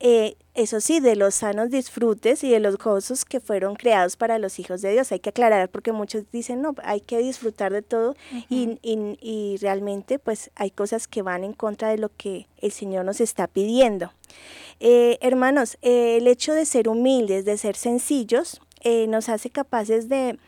[0.00, 4.38] Eh, eso sí, de los sanos disfrutes y de los gozos que fueron creados para
[4.38, 5.10] los hijos de Dios.
[5.12, 8.16] Hay que aclarar porque muchos dicen, no, hay que disfrutar de todo
[8.50, 12.72] y, y- y realmente pues hay cosas que van en contra de lo que el
[12.72, 14.12] Señor nos está pidiendo.
[14.80, 20.08] Eh, hermanos, eh, el hecho de ser humildes, de ser sencillos, eh, nos hace capaces
[20.08, 20.38] de,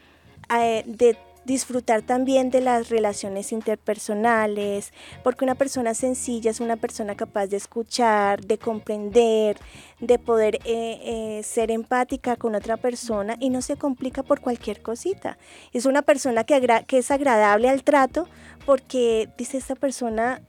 [0.55, 7.14] eh, de disfrutar también de las relaciones interpersonales, porque una persona sencilla es una persona
[7.14, 9.57] capaz de escuchar, de comprender,
[10.01, 14.83] de poder eh, eh, ser empática con otra persona y no se complica por cualquier
[14.83, 15.38] cosita.
[15.72, 18.29] Es una persona que, que es agradable al trato
[18.66, 20.42] porque dice esta persona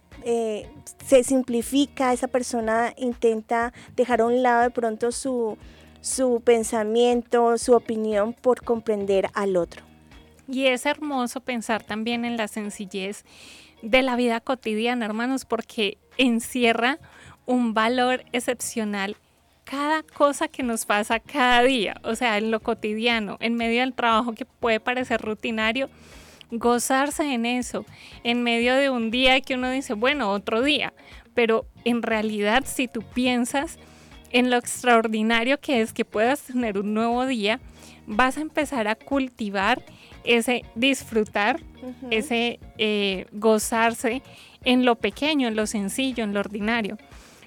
[1.05, 5.57] se simplifica, esa persona intenta dejar a un lado de pronto su,
[6.01, 9.83] su pensamiento, su opinión por comprender al otro.
[10.47, 13.25] Y es hermoso pensar también en la sencillez
[13.81, 16.99] de la vida cotidiana, hermanos, porque encierra
[17.45, 19.17] un valor excepcional
[19.63, 23.93] cada cosa que nos pasa cada día, o sea, en lo cotidiano, en medio del
[23.93, 25.89] trabajo que puede parecer rutinario,
[26.51, 27.85] gozarse en eso,
[28.23, 30.93] en medio de un día que uno dice, bueno, otro día,
[31.33, 33.77] pero en realidad si tú piensas
[34.31, 37.59] en lo extraordinario que es que puedas tener un nuevo día,
[38.05, 39.83] vas a empezar a cultivar
[40.23, 41.61] ese disfrutar,
[42.11, 44.21] ese eh, gozarse
[44.63, 46.97] en lo pequeño, en lo sencillo, en lo ordinario.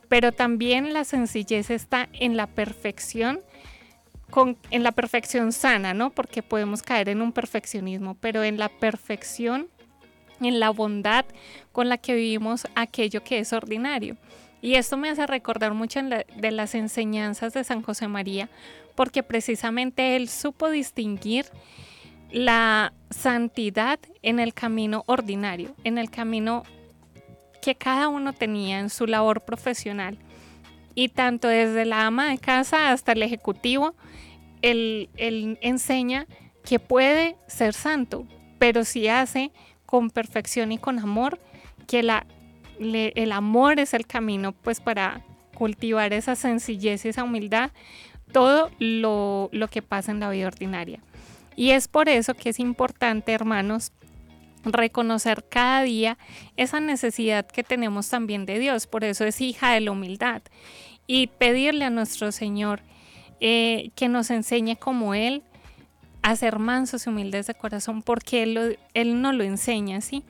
[0.08, 3.40] Pero también la sencillez está en la perfección,
[4.30, 6.10] con, en la perfección sana, ¿no?
[6.10, 9.68] Porque podemos caer en un perfeccionismo, pero en la perfección,
[10.40, 11.24] en la bondad
[11.72, 14.16] con la que vivimos aquello que es ordinario.
[14.62, 18.48] Y esto me hace recordar mucho de las enseñanzas de San José María,
[18.94, 21.46] porque precisamente él supo distinguir
[22.30, 26.62] la santidad en el camino ordinario, en el camino
[27.60, 30.18] que cada uno tenía en su labor profesional.
[30.94, 33.94] Y tanto desde la ama de casa hasta el ejecutivo,
[34.62, 36.26] él, enseña
[36.64, 38.26] que puede ser santo,
[38.58, 39.52] pero si hace
[39.86, 41.40] con perfección y con amor,
[41.86, 42.26] que la,
[42.80, 45.22] el amor es el camino pues para
[45.60, 47.70] cultivar esa sencillez y esa humildad,
[48.32, 51.00] todo lo, que pasa en la vida ordinaria.
[51.54, 53.92] Y es por eso que es importante, hermanos,
[54.64, 56.16] reconocer cada día
[56.56, 58.86] esa necesidad que tenemos también de Dios.
[58.86, 60.40] Por eso es hija de la humildad.
[61.06, 62.80] Y pedirle a nuestro Señor
[63.40, 65.42] eh, que nos enseñe como Él
[66.22, 70.24] a ser mansos y humildes de corazón, porque Él, él no lo enseña, ¿sí?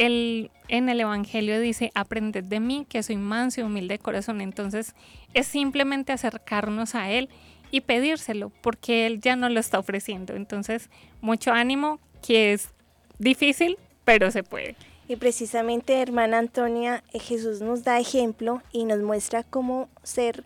[0.00, 4.40] Él en el Evangelio dice, aprended de mí, que soy manso y humilde de corazón.
[4.40, 4.94] Entonces
[5.34, 7.28] es simplemente acercarnos a Él
[7.70, 10.34] y pedírselo, porque Él ya no lo está ofreciendo.
[10.34, 10.88] Entonces,
[11.20, 12.70] mucho ánimo, que es
[13.18, 14.74] difícil, pero se puede.
[15.06, 20.44] Y precisamente, hermana Antonia, eh, Jesús nos da ejemplo y nos muestra cómo ser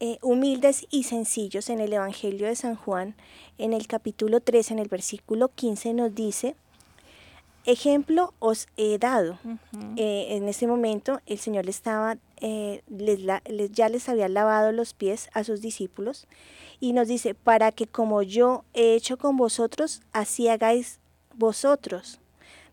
[0.00, 3.16] eh, humildes y sencillos en el Evangelio de San Juan.
[3.58, 6.56] En el capítulo 3, en el versículo 15, nos dice,
[7.64, 9.38] ejemplo os he dado.
[9.96, 13.20] Eh, en ese momento el Señor estaba, les,
[13.70, 16.26] ya les había lavado los pies a sus discípulos
[16.80, 21.00] y nos dice, para que como yo he hecho con vosotros, así hagáis
[21.34, 22.20] vosotros.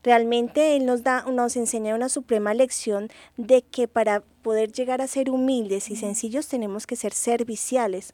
[0.04, 5.08] Realmente Él nos, da, nos enseña una suprema lección de que para poder llegar a
[5.08, 8.14] ser humildes y sencillos tenemos que ser serviciales,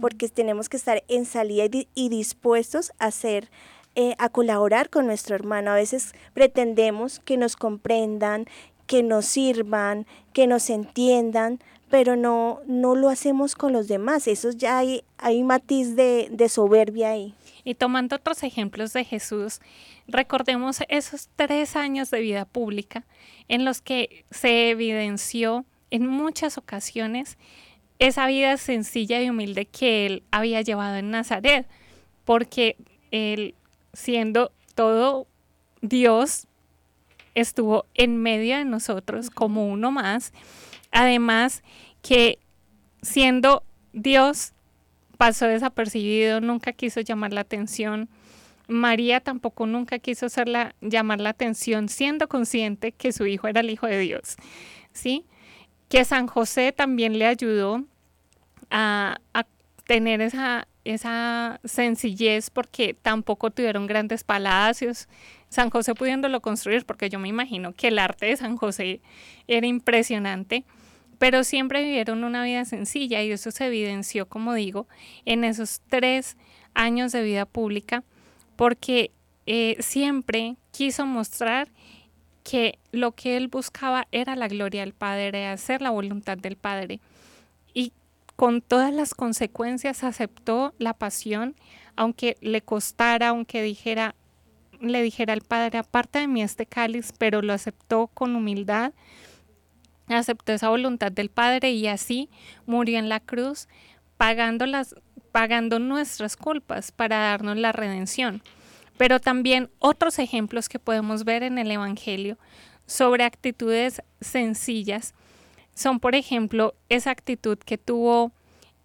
[0.00, 3.50] porque tenemos que estar en salida y, dispuestos a ser
[3.94, 5.70] eh, a colaborar con nuestro hermano.
[5.70, 8.46] A veces pretendemos que nos comprendan,
[8.86, 14.26] que nos sirvan, que nos entiendan, pero no, no lo hacemos con los demás.
[14.26, 17.34] Eso ya hay, hay matiz de, de soberbia ahí.
[17.62, 19.60] Y tomando otros ejemplos de Jesús,
[20.06, 23.04] recordemos esos tres años de vida pública
[23.48, 27.38] en los que se evidenció en muchas ocasiones
[27.98, 31.66] esa vida sencilla y humilde que él había llevado en Nazaret,
[32.24, 32.76] porque
[33.10, 33.54] él,
[33.94, 35.26] siendo todo
[35.80, 36.46] Dios,
[37.34, 40.32] estuvo en medio de nosotros como uno más
[40.94, 41.64] Además
[42.02, 42.38] que
[43.02, 44.52] siendo Dios
[45.18, 48.08] pasó desapercibido, nunca quiso llamar la atención.
[48.68, 53.70] María tampoco nunca quiso hacerla, llamar la atención, siendo consciente que su hijo era el
[53.70, 54.36] hijo de Dios.
[54.92, 55.26] ¿Sí?
[55.88, 57.84] Que San José también le ayudó
[58.70, 59.44] a, a
[59.88, 65.08] tener esa, esa sencillez porque tampoco tuvieron grandes palacios.
[65.48, 69.00] San José pudiéndolo construir, porque yo me imagino que el arte de San José
[69.46, 70.64] era impresionante
[71.18, 74.86] pero siempre vivieron una vida sencilla y eso se evidenció, como digo,
[75.24, 76.36] en esos tres
[76.74, 78.04] años de vida pública,
[78.56, 79.10] porque
[79.46, 81.68] eh, siempre quiso mostrar
[82.42, 87.00] que lo que él buscaba era la gloria del Padre, hacer la voluntad del Padre.
[88.36, 91.54] Con todas las consecuencias aceptó la pasión,
[91.96, 94.14] aunque le costara, aunque dijera,
[94.80, 98.92] le dijera al Padre, aparte de mí este cáliz, pero lo aceptó con humildad
[100.08, 102.28] aceptó esa voluntad del Padre y así
[102.66, 103.68] murió en la cruz
[104.16, 104.94] pagando, las,
[105.32, 108.42] pagando nuestras culpas para darnos la redención.
[108.98, 112.38] Pero también otros ejemplos que podemos ver en el Evangelio
[112.86, 115.14] sobre actitudes sencillas
[115.74, 118.32] son, por ejemplo, esa actitud que tuvo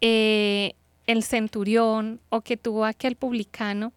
[0.02, 0.74] eh,
[1.08, 3.94] el centurión o que tuvo aquel publicano,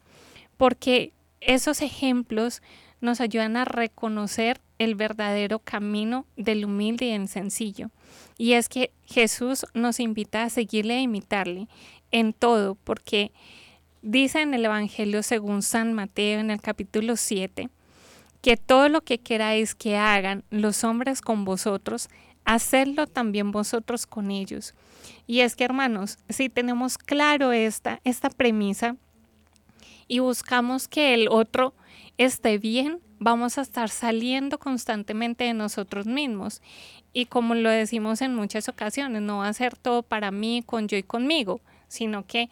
[0.56, 2.62] porque esos ejemplos
[3.00, 7.90] nos ayudan a reconocer el verdadero camino del humilde y el sencillo.
[8.38, 11.68] Y es que Jesús nos invita a seguirle e imitarle
[12.10, 13.32] en todo, porque
[14.02, 17.68] dice en el Evangelio según San Mateo en el capítulo 7,
[18.40, 22.08] que todo lo que queráis que hagan los hombres con vosotros,
[22.44, 24.74] hacedlo también vosotros con ellos.
[25.26, 28.96] Y es que, hermanos, si tenemos claro esta, esta premisa
[30.08, 31.74] y buscamos que el otro
[32.18, 36.60] esté bien, vamos a estar saliendo constantemente de nosotros mismos.
[37.12, 40.88] Y como lo decimos en muchas ocasiones, no va a ser todo para mí, con
[40.88, 42.50] yo y conmigo, sino que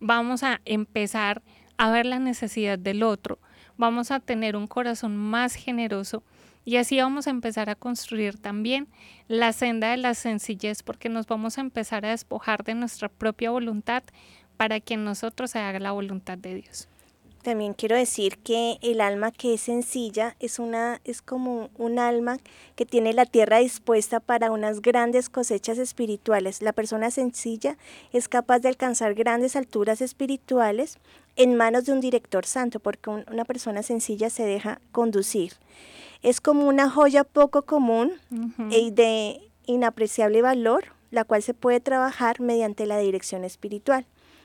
[0.00, 1.42] vamos a empezar
[1.76, 3.38] a ver la necesidad del otro,
[3.76, 6.22] vamos a tener un corazón más generoso
[6.70, 8.86] y así vamos a empezar a construir también
[9.26, 13.50] la senda de la sencillez porque nos vamos a empezar a despojar de nuestra propia
[13.50, 14.04] voluntad
[14.56, 16.88] para que nosotros se haga la voluntad de Dios.
[17.42, 22.36] También quiero decir que el alma que es sencilla es una es como un alma
[22.76, 26.60] que tiene la tierra dispuesta para unas grandes cosechas espirituales.
[26.60, 27.78] La persona sencilla
[28.12, 30.98] es capaz de alcanzar grandes alturas espirituales
[31.36, 35.54] en manos de un director santo, porque una persona sencilla se deja conducir.
[36.22, 38.12] Es como una joya poco común
[38.68, 44.04] y de inapreciable valor, la cual se puede trabajar mediante la dirección espiritual.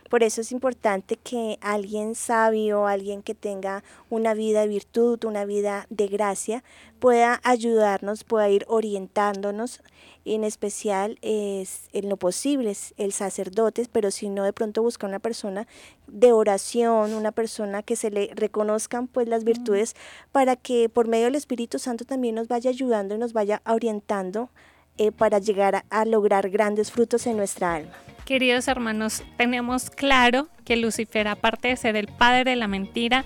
[0.10, 5.46] Por eso es importante que alguien sabio, alguien que tenga una vida de virtud, una
[5.46, 6.64] vida de gracia,
[7.00, 9.82] pueda ayudarnos, pueda ir orientándonos,
[10.24, 15.20] en especial es, en lo posible el sacerdote, pero si no de pronto busca una
[15.20, 15.68] persona
[16.08, 19.96] de oración, una persona que se le reconozcan pues las virtudes
[20.32, 24.50] para que por medio del Espíritu Santo también nos vaya ayudando y nos vaya orientando
[24.98, 27.92] eh, para llegar a lograr grandes frutos en nuestra alma.
[28.26, 33.24] Queridos hermanos, tenemos claro que Lucifer, aparte de ser el padre de la mentira,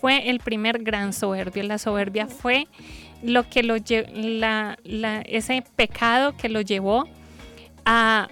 [0.00, 1.64] fue el primer gran soberbio.
[1.64, 2.68] La soberbia fue
[3.22, 3.76] lo que lo
[4.84, 7.08] ese pecado que lo llevó
[7.84, 8.28] a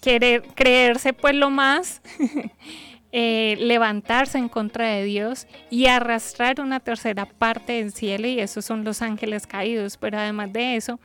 [0.00, 2.00] querer creerse pues lo más,
[3.12, 8.64] eh, levantarse en contra de Dios y arrastrar una tercera parte del cielo y esos
[8.64, 9.96] son los ángeles caídos.
[9.96, 11.00] Pero además de eso,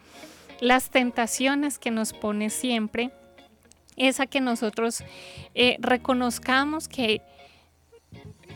[0.60, 3.12] las tentaciones que nos pone siempre
[3.98, 5.04] es a que nosotros
[5.54, 7.22] eh, reconozcamos que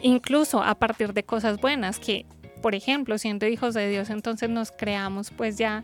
[0.02, 2.26] incluso a partir de cosas buenas, que
[2.62, 5.84] por ejemplo, siendo hijos de Dios, entonces nos creamos pues ya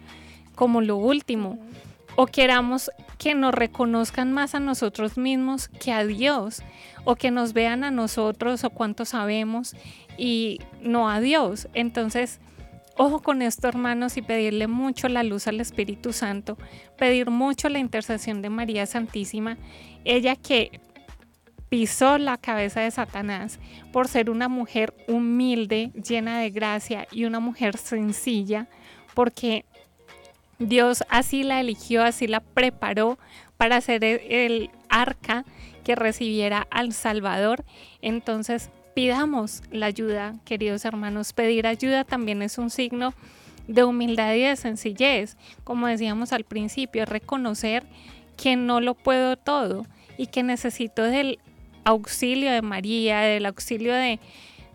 [0.55, 1.59] como lo último.
[2.15, 6.63] O queramos que nos reconozcan más a nosotros mismos que a Dios.
[7.03, 9.75] O que nos vean a nosotros o cuánto sabemos
[10.17, 11.67] y no a Dios.
[11.73, 12.39] Entonces,
[12.97, 16.57] Ojo con esto, hermanos, y pedirle mucho la luz al Espíritu Santo,
[16.97, 19.57] pedir mucho la intercesión de María Santísima,
[20.05, 20.79] ella que
[21.67, 23.59] pisó la cabeza de Satanás
[23.91, 28.69] por ser una mujer humilde, llena de gracia y una mujer sencilla,
[29.13, 29.65] porque
[30.59, 33.17] Dios así la eligió, así la preparó
[33.57, 35.45] para ser el arca
[35.83, 37.63] que recibiera al Salvador.
[38.01, 41.33] Entonces, pidamos la ayuda, queridos hermanos.
[41.33, 43.13] Pedir ayuda también es un signo
[43.67, 45.37] de humildad y de sencillez.
[45.63, 47.83] Como decíamos al principio, reconocer
[48.37, 49.85] que no lo puedo todo
[50.17, 51.39] y que necesito del
[51.83, 54.19] auxilio de María, del auxilio de,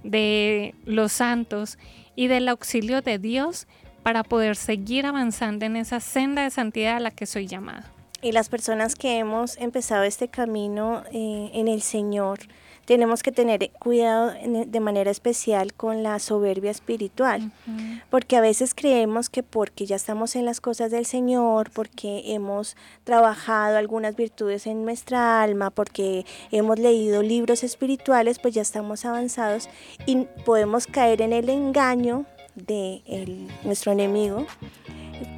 [0.04, 1.78] de los santos
[2.14, 3.66] y del auxilio de Dios
[4.02, 7.84] para poder seguir avanzando en esa senda de santidad a la que soy llamado.
[8.22, 12.40] Y las personas que hemos empezado este camino eh, en el Señor,
[12.84, 14.32] tenemos que tener cuidado
[14.66, 17.52] de manera especial con la soberbia espiritual,
[18.10, 22.76] porque a veces creemos que porque ya estamos en las cosas del Señor, porque hemos
[23.04, 29.68] trabajado algunas virtudes en nuestra alma, porque hemos leído libros espirituales, pues ya estamos avanzados
[30.04, 32.26] y podemos caer en el engaño
[32.66, 33.02] de
[33.64, 34.46] nuestro enemigo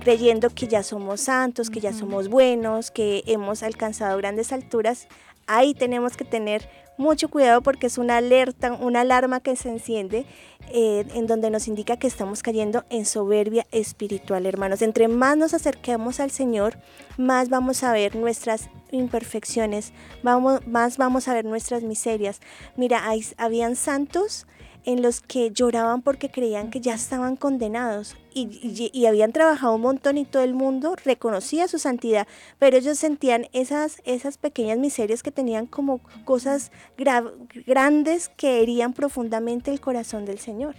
[0.00, 5.08] creyendo que ya somos santos, que ya somos buenos, que hemos alcanzado grandes alturas,
[5.46, 6.68] ahí tenemos que tener
[6.98, 10.26] mucho cuidado porque es una alerta, una alarma que se enciende
[10.68, 14.82] eh, en donde nos indica que estamos cayendo en soberbia espiritual, hermanos.
[14.82, 16.78] Entre más nos acerquemos al Señor,
[17.16, 19.92] más vamos a ver nuestras imperfecciones,
[20.22, 22.40] vamos, más vamos a ver nuestras miserias.
[22.76, 24.46] Mira, hay, habían santos
[24.84, 29.82] en los que lloraban porque creían que ya estaban condenados y, y- habían trabajado un
[29.82, 32.26] montón y todo el mundo reconocía su santidad,
[32.58, 37.30] pero ellos sentían esas, esas pequeñas miserias que tenían como cosas gra-
[37.66, 40.74] grandes que herían profundamente el corazón del Señor.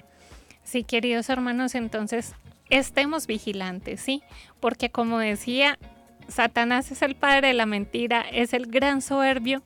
[0.63, 2.33] Sí, queridos hermanos, entonces
[2.69, 4.23] estemos vigilantes, ¿sí?
[4.59, 5.77] Porque como decía,
[6.27, 9.61] Satanás es el padre de la mentira, es el gran soberbio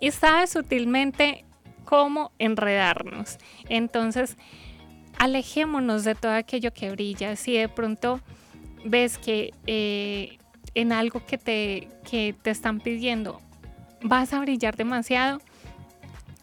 [0.00, 1.44] y sabe sutilmente
[1.86, 3.38] cómo enredarnos.
[3.70, 4.36] Entonces,
[5.18, 7.36] alejémonos de todo aquello que brilla.
[7.36, 8.20] Si de pronto
[8.84, 10.36] ves que eh,
[10.74, 13.40] en algo que te, que te están pidiendo
[14.02, 15.40] vas a brillar demasiado,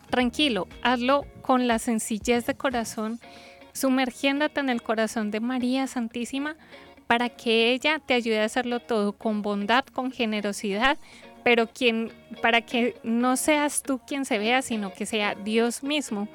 [0.10, 3.20] tranquilo, hazlo con la sencillez de corazón,
[3.74, 6.56] sumergiéndote en el corazón de María Santísima
[7.08, 10.98] para que ella te ayude a hacerlo todo con bondad, con generosidad,
[11.44, 16.28] pero quien, para que no seas tú quien se vea, sino que sea Dios mismo.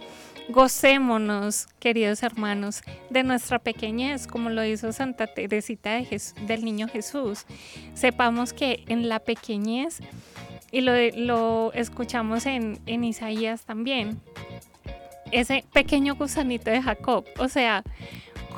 [0.49, 6.01] Gocémonos, queridos hermanos, de nuestra pequeñez, como lo hizo Santa Teresita
[6.47, 7.45] del Niño Jesús.
[7.93, 10.01] Sepamos que en la pequeñez,
[10.73, 14.21] y lo, lo escuchamos en, en Isaías también,
[15.33, 17.85] ese pequeño gusanito de Jacob, o sea,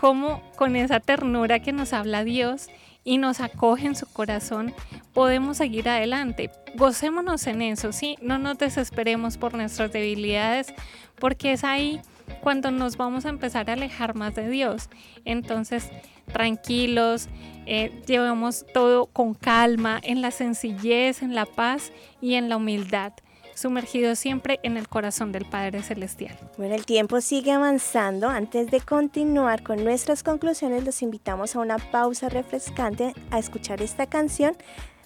[0.00, 2.68] cómo con esa ternura que nos habla Dios
[3.10, 4.72] y nos acoge en su corazón,
[5.12, 6.52] podemos seguir adelante.
[6.76, 8.16] Gocémonos en eso, ¿sí?
[8.22, 10.72] No nos desesperemos por nuestras debilidades,
[11.18, 12.00] porque es ahí
[12.40, 14.90] cuando nos vamos a empezar a alejar más de Dios.
[15.24, 15.90] Entonces,
[16.32, 17.28] tranquilos,
[17.66, 21.90] eh, llevemos todo con calma, en la sencillez, en la paz
[22.20, 23.12] y en la humildad,
[23.60, 26.36] sumergidos siempre en el corazón del Padre Celestial.
[26.58, 28.28] Bueno, el tiempo sigue avanzando.
[28.28, 34.06] Antes de continuar con nuestras conclusiones, los invitamos a una pausa refrescante a escuchar esta
[34.06, 34.56] canción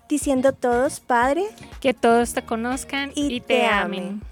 [0.09, 1.45] diciendo todos, Padre,
[1.81, 4.01] Que todos te conozcan Y y, te te, amen.
[4.01, 4.23] amen.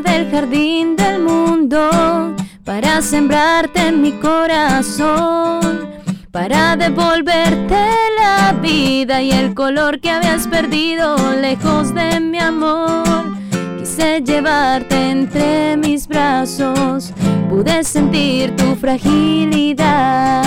[0.00, 5.88] Del jardín del mundo para sembrarte en mi corazón,
[6.30, 7.86] para devolverte
[8.20, 13.36] la vida y el color que habías perdido lejos de mi amor.
[13.78, 17.12] Quise llevarte entre mis brazos,
[17.48, 20.44] pude sentir tu fragilidad,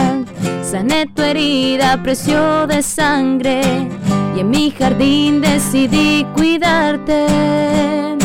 [0.63, 3.61] sané tu herida, precio de sangre
[4.35, 8.20] y en mi jardín decidí cuidarte.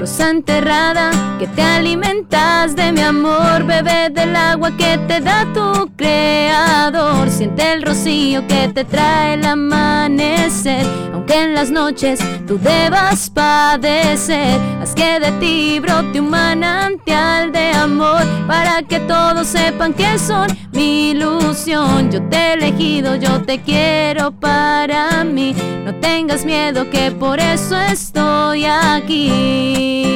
[0.00, 5.90] Rosa enterrada que te alimentas de mi amor, bebé del agua que te da tu
[5.94, 7.28] creador.
[7.28, 14.58] Siente el rocío que te trae el amanecer, aunque en las noches tú debas padecer.
[14.80, 20.48] Haz que de ti brote un manantial de amor para que todos sepan que son
[20.72, 22.10] mi ilusión.
[22.10, 25.54] Yo te he elegido, yo te quiero para mí.
[25.84, 30.10] No tengas miedo que por eso estoy aquí.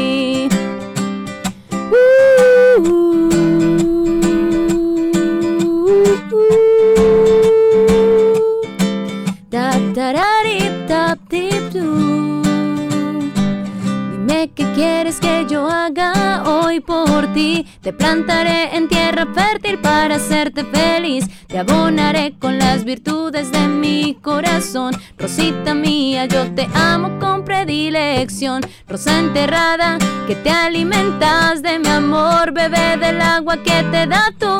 [14.12, 15.18] Dime qué quieres
[15.48, 17.66] yo haga hoy por ti.
[17.82, 21.26] Te plantaré en tierra fértil para hacerte feliz.
[21.46, 24.94] Te abonaré con las virtudes de mi corazón.
[25.18, 28.62] Rosita mía, yo te amo con predilección.
[28.88, 32.52] Rosa enterrada, que te alimentas de mi amor.
[32.52, 34.56] Bebé del agua que te da tu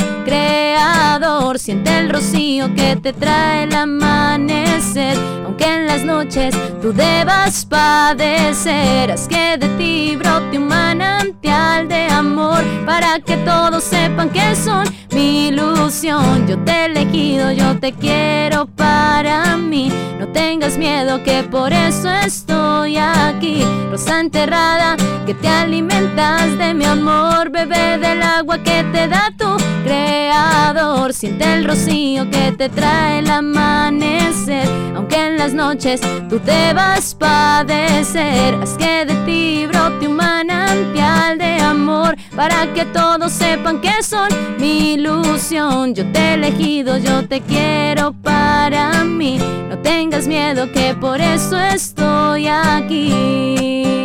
[1.59, 5.17] Siente el rocío que te trae el amanecer.
[5.45, 9.13] Aunque en las noches tú debas padecer.
[9.13, 12.63] Haz que de ti brote un manantial de amor.
[12.85, 16.47] Para que todos sepan que son mi ilusión.
[16.49, 19.93] Yo te he elegido, yo te quiero para mí.
[20.19, 23.65] No tengas miedo que por eso estoy aquí.
[23.91, 27.51] Rosa enterrada, que te alimentas de mi amor.
[27.51, 31.13] Bebé del agua que te da tu creador.
[31.13, 34.69] Siente el rocío que te trae el amanecer.
[34.95, 38.55] Aunque en las noches tú debas padecer.
[38.63, 42.17] Haz que de ti brote un manantial de amor.
[42.35, 44.29] Para que todos sepan que son
[44.59, 45.95] mi ilusión.
[45.95, 49.39] Yo te he elegido, yo te quiero para mí.
[49.69, 54.04] No tengas miedo que por eso estoy aquí.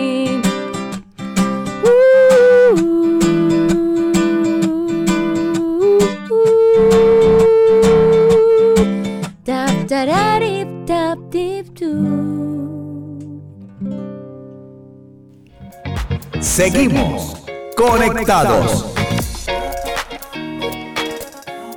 [16.40, 17.36] Seguimos
[17.76, 18.94] conectados.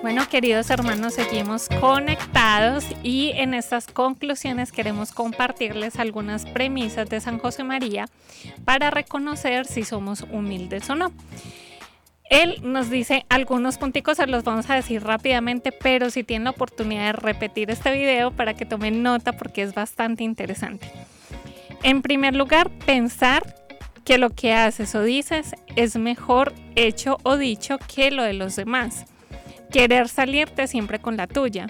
[0.02, 7.40] Bueno, queridos hermanos, seguimos conectados y en estas conclusiones queremos compartirles algunas premisas de San
[7.40, 8.06] José María
[8.64, 11.10] para reconocer si somos humildes o no.
[12.32, 16.50] Él nos dice algunos punticos, se los vamos a decir rápidamente, pero si tienen la
[16.52, 20.90] oportunidad de repetir este video para que tomen nota porque es bastante interesante.
[21.82, 23.42] En primer lugar, pensar
[24.06, 28.56] que lo que haces o dices es mejor hecho o dicho que lo de los
[28.56, 29.04] demás.
[29.70, 31.66] Querer salirte siempre con la tuya,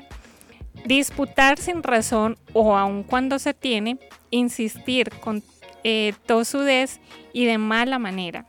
[0.85, 3.99] disputar sin razón o aun cuando se tiene,
[4.31, 5.43] insistir con
[5.83, 7.01] eh, tosudez
[7.33, 8.47] y de mala manera,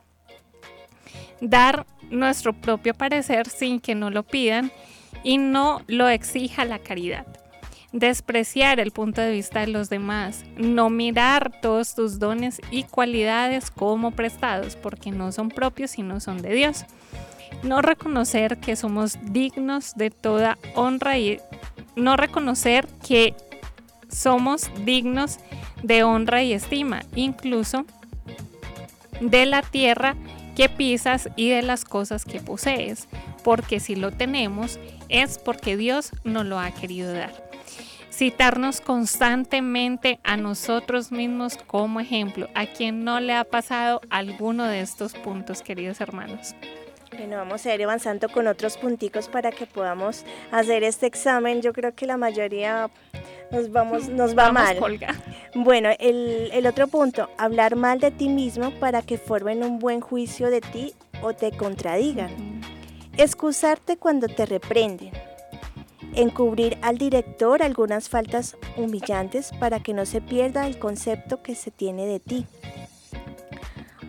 [1.40, 4.70] dar nuestro propio parecer sin que no lo pidan
[5.22, 7.26] y no lo exija la caridad.
[7.92, 13.70] Despreciar el punto de vista de los demás, no mirar todos tus dones y cualidades
[13.70, 16.86] como prestados, porque no son propios sino son de Dios
[17.62, 21.40] no reconocer que somos dignos de toda honra y
[21.96, 23.34] no reconocer que
[24.08, 25.38] somos dignos
[25.82, 27.84] de honra y estima, incluso
[29.20, 30.16] de la tierra
[30.54, 33.08] que pisas y de las cosas que posees,
[33.42, 34.78] porque si lo tenemos
[35.08, 37.32] es porque Dios nos lo ha querido dar.
[38.12, 44.80] Citarnos constantemente a nosotros mismos como ejemplo, a quien no le ha pasado alguno de
[44.80, 46.54] estos puntos, queridos hermanos.
[47.16, 51.62] Bueno, vamos a ir avanzando con otros punticos para que podamos hacer este examen.
[51.62, 52.90] Yo creo que la mayoría
[53.52, 54.78] nos vamos, nos va mal.
[55.54, 60.00] Bueno, el, el otro punto, hablar mal de ti mismo para que formen un buen
[60.00, 62.60] juicio de ti o te contradigan.
[63.16, 65.12] Excusarte cuando te reprenden.
[66.14, 71.70] Encubrir al director algunas faltas humillantes para que no se pierda el concepto que se
[71.70, 72.46] tiene de ti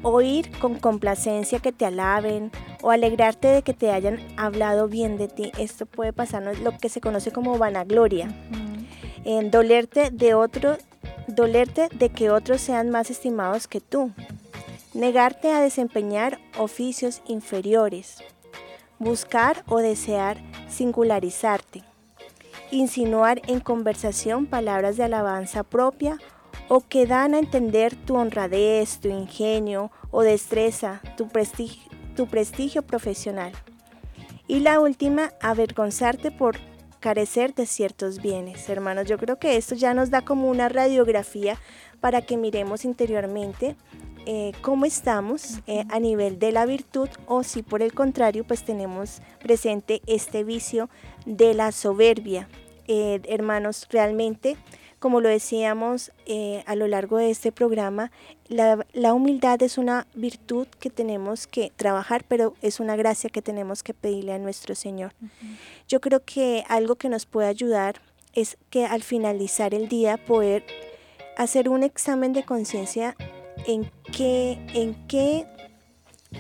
[0.05, 2.51] oír con complacencia que te alaben
[2.83, 5.51] o alegrarte de que te hayan hablado bien de ti.
[5.57, 8.29] Esto puede pasarnos lo que se conoce como vanagloria.
[9.23, 10.77] en dolerte de otro,
[11.27, 14.11] dolerte de que otros sean más estimados que tú.
[14.93, 18.23] Negarte a desempeñar oficios inferiores.
[18.99, 20.37] Buscar o desear
[20.69, 21.81] singularizarte.
[22.69, 26.19] Insinuar en conversación palabras de alabanza propia
[26.68, 31.84] o que dan a entender tu honradez, tu ingenio o destreza, tu prestigio,
[32.16, 33.51] tu prestigio profesional.
[34.47, 36.57] Y la última, avergonzarte por
[36.99, 38.68] carecer de ciertos bienes.
[38.68, 41.59] Hermanos, yo creo que esto ya nos da como una radiografía
[41.99, 43.76] para que miremos interiormente
[44.28, 48.63] eh, cómo estamos eh, a nivel de la virtud o si por el contrario pues
[48.63, 50.89] tenemos presente este vicio
[51.28, 52.49] de la soberbia.
[52.88, 54.57] Eh, hermanos, realmente
[55.05, 58.11] como lo decíamos eh, a lo largo de este programa,
[58.47, 63.83] la, humildad es una virtud que tenemos que trabajar, pero es una gracia que tenemos
[63.83, 65.13] que pedirle a nuestro Señor.
[65.87, 68.01] Yo creo que algo que nos puede ayudar
[68.33, 70.65] es que al finalizar el día poder
[71.37, 73.15] hacer un examen de conciencia
[73.67, 75.45] en qué, en qué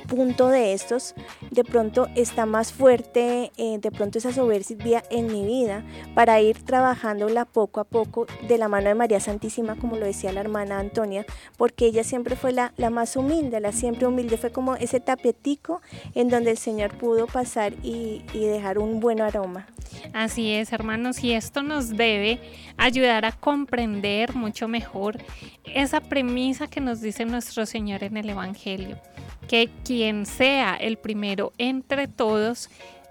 [0.07, 1.15] punto de estos
[1.51, 5.83] de pronto está más fuerte, eh, de pronto esa soberbia en mi vida
[6.13, 10.31] para ir trabajándola poco a poco de la mano de María Santísima, como lo decía
[10.31, 11.25] la hermana Antonia,
[11.57, 15.81] porque ella siempre fue la, más humilde, la siempre humilde, fue como ese tapetico
[16.13, 19.67] en donde el Señor pudo pasar y, y dejar un buen aroma.
[20.13, 22.39] Así es, hermanos, y esto nos debe
[22.77, 25.17] ayudar a comprender mucho mejor
[25.63, 28.99] esa premisa que nos dice nuestro Señor en el Evangelio
[29.47, 32.69] que quien sea el primero entre todos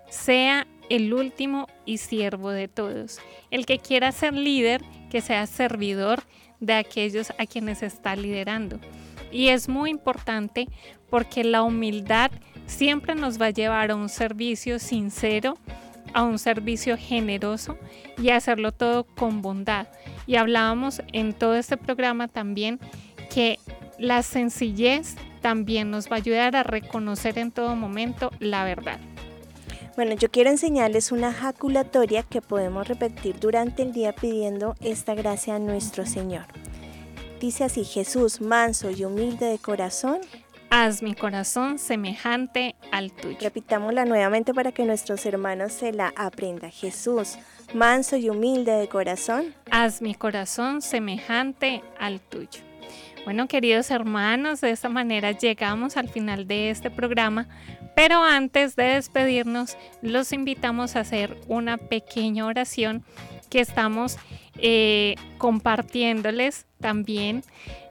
[0.08, 3.18] sea el último y siervo de todos.
[3.50, 6.22] El que quiera ser líder, que sea servidor
[6.60, 8.78] de aquellos a quienes está liderando.
[9.32, 10.68] Y es muy importante
[11.10, 12.30] porque la humildad
[12.66, 15.58] siempre nos va a llevar a un servicio sincero,
[16.12, 17.76] a un servicio generoso
[18.16, 19.88] y a hacerlo todo con bondad.
[20.26, 22.78] Y hablábamos en todo este programa también
[23.32, 23.58] que
[23.98, 28.98] la sencillez también nos va a ayudar a reconocer en todo momento la verdad.
[29.94, 35.56] Bueno, yo quiero enseñarles una jaculatoria que podemos repetir durante el día pidiendo esta gracia
[35.56, 36.46] a nuestro Señor.
[37.40, 40.20] Dice así, Jesús, manso y humilde de corazón.
[40.70, 43.36] Haz mi corazón semejante al tuyo.
[43.42, 46.70] Repitámosla nuevamente para que nuestros hermanos se la aprendan.
[46.70, 47.36] Jesús,
[47.74, 49.54] manso y humilde de corazón.
[49.70, 52.62] Haz mi corazón semejante al tuyo.
[53.24, 57.48] Bueno, queridos hermanos, de esta manera llegamos al final de este programa,
[57.96, 63.02] pero antes de despedirnos, los invitamos a hacer una pequeña oración
[63.48, 64.18] que estamos
[64.58, 67.42] eh, compartiéndoles también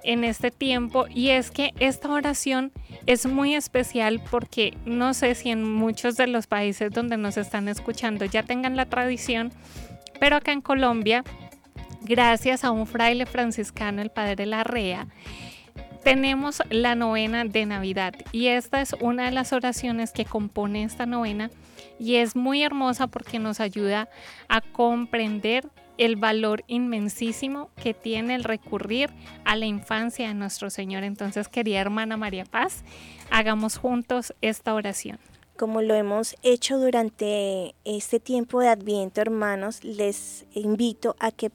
[0.03, 2.71] en este tiempo y es que esta oración
[3.07, 7.67] es muy especial porque no sé si en muchos de los países donde nos están
[7.69, 9.51] escuchando ya tengan la tradición,
[10.19, 11.23] pero acá en Colombia,
[12.03, 15.07] gracias a un fraile franciscano, el padre Larrea,
[16.03, 21.05] tenemos la novena de Navidad y esta es una de las oraciones que compone esta
[21.05, 21.49] novena
[21.97, 24.09] y es muy hermosa porque nos ayuda
[24.49, 29.11] a comprender el valor inmensísimo que tiene el recurrir
[29.45, 31.03] a la infancia de nuestro Señor.
[31.03, 32.83] Entonces, querida hermana María Paz,
[33.31, 35.19] hagamos juntos esta oración.
[35.55, 41.51] Como lo hemos hecho durante este tiempo de Adviento, hermanos, les invito a que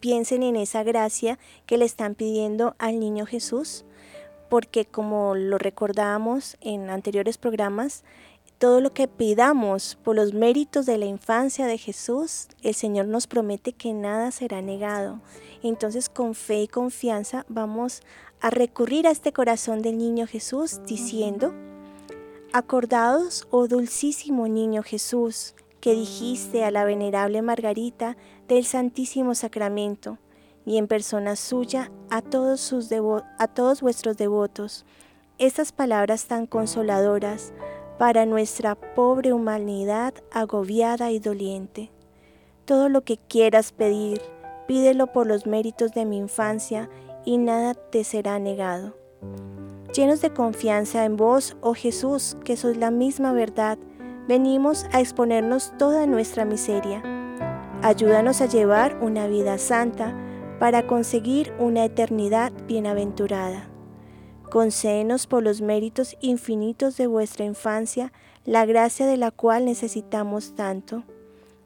[0.00, 3.84] piensen en esa gracia que le están pidiendo al niño Jesús,
[4.48, 8.04] porque como lo recordábamos en anteriores programas,
[8.58, 13.26] todo lo que pidamos por los méritos de la infancia de Jesús, el Señor nos
[13.26, 15.20] promete que nada será negado.
[15.62, 18.02] Entonces con fe y confianza vamos
[18.40, 21.52] a recurrir a este corazón del niño Jesús diciendo,
[22.52, 25.54] Acordados, oh dulcísimo niño Jesús,
[25.86, 28.16] que dijiste a la venerable Margarita
[28.48, 30.18] del Santísimo Sacramento,
[30.64, 34.84] y en persona suya a todos, sus a todos vuestros devotos,
[35.38, 37.52] estas palabras tan consoladoras,
[38.00, 41.92] para nuestra pobre humanidad agobiada y doliente.
[42.64, 44.20] Todo lo que quieras pedir,
[44.66, 46.90] pídelo por los méritos de mi infancia
[47.24, 48.96] y nada te será negado.
[49.94, 53.78] Llenos de confianza en vos, oh Jesús, que sois la misma verdad,
[54.28, 57.02] venimos a exponernos toda nuestra miseria.
[57.82, 60.14] Ayúdanos a llevar una vida santa
[60.58, 63.68] para conseguir una eternidad bienaventurada.
[64.50, 68.12] Concédenos por los méritos infinitos de vuestra infancia
[68.44, 71.04] la gracia de la cual necesitamos tanto.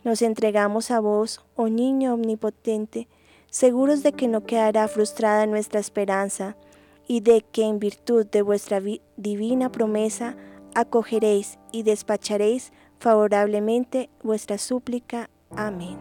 [0.02, 3.06] Nos entregamos a vos, oh niño omnipotente,
[3.50, 6.56] seguros de que no quedará frustrada nuestra esperanza
[7.06, 8.80] y de que en virtud de vuestra
[9.16, 10.36] divina promesa
[10.74, 15.30] acogeréis y despacharéis favorablemente vuestra súplica.
[15.56, 15.98] Amén.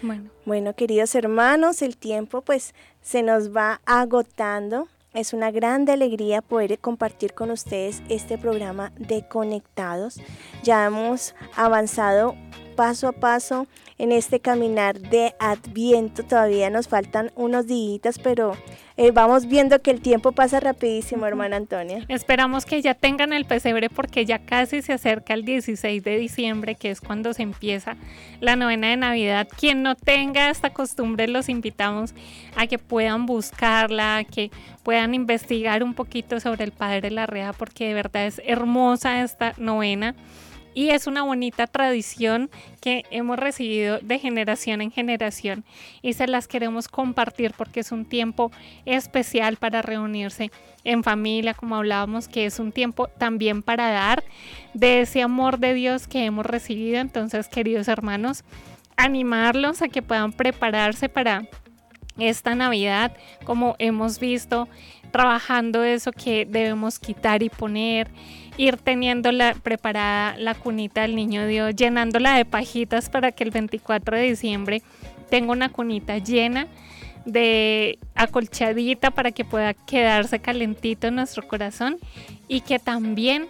[0.00, 0.30] Bueno.
[0.46, 4.86] bueno, queridos hermanos, el tiempo pues se nos va agotando.
[5.12, 10.20] Es una grande alegría poder compartir con ustedes este programa de Conectados.
[10.62, 12.36] Ya hemos avanzado
[12.78, 13.66] paso a paso
[13.98, 16.22] en este caminar de Adviento.
[16.22, 18.52] Todavía nos faltan unos días, pero
[18.96, 22.04] eh, vamos viendo que el tiempo pasa rapidísimo, hermana Antonia.
[22.06, 26.76] Esperamos que ya tengan el pesebre porque ya casi se acerca el 16 de diciembre,
[26.76, 27.96] que es cuando se empieza
[28.38, 29.48] la novena de Navidad.
[29.58, 32.14] Quien no tenga esta costumbre, los invitamos
[32.54, 34.52] a que puedan buscarla, a que
[34.84, 39.24] puedan investigar un poquito sobre el Padre de la Rea, porque de verdad es hermosa
[39.24, 40.14] esta novena
[40.78, 42.50] y es una bonita tradición
[42.80, 45.64] que hemos recibido de generación en generación
[46.02, 48.52] y se las queremos compartir porque es un tiempo
[48.84, 50.52] especial para reunirse
[50.84, 54.22] en familia, como hablábamos, que es un tiempo también para dar
[54.72, 57.00] de ese amor de Dios que hemos recibido.
[57.00, 58.44] Entonces, queridos hermanos,
[58.96, 61.48] animarlos a que puedan prepararse para
[62.18, 64.68] esta Navidad, como hemos visto,
[65.10, 68.08] trabajando eso que debemos quitar y poner
[68.58, 69.30] ir teniendo
[69.62, 74.82] preparada la cunita del niño Dios, llenándola de pajitas para que el 24 de diciembre
[75.30, 76.66] tenga una cunita llena
[77.24, 81.98] de acolchadita para que pueda quedarse calentito en nuestro corazón
[82.48, 83.48] y que también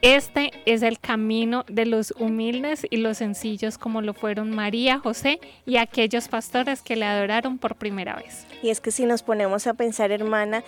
[0.00, 5.40] este es el camino de los humildes y los sencillos como lo fueron María, José
[5.66, 8.46] y aquellos pastores que le adoraron por primera vez.
[8.62, 10.62] Y es que si nos ponemos a pensar, hermana,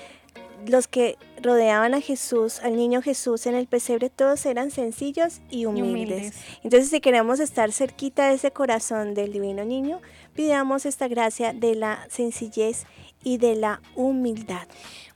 [0.67, 5.67] los que rodeaban a Jesús, al niño Jesús en el pesebre, todos eran sencillos y
[5.67, 6.35] humildes.
[6.63, 10.01] Entonces, si queremos estar cerquita de ese corazón del divino niño,
[10.35, 12.87] pidamos esta gracia de la sencillez
[13.23, 14.67] y de la humildad.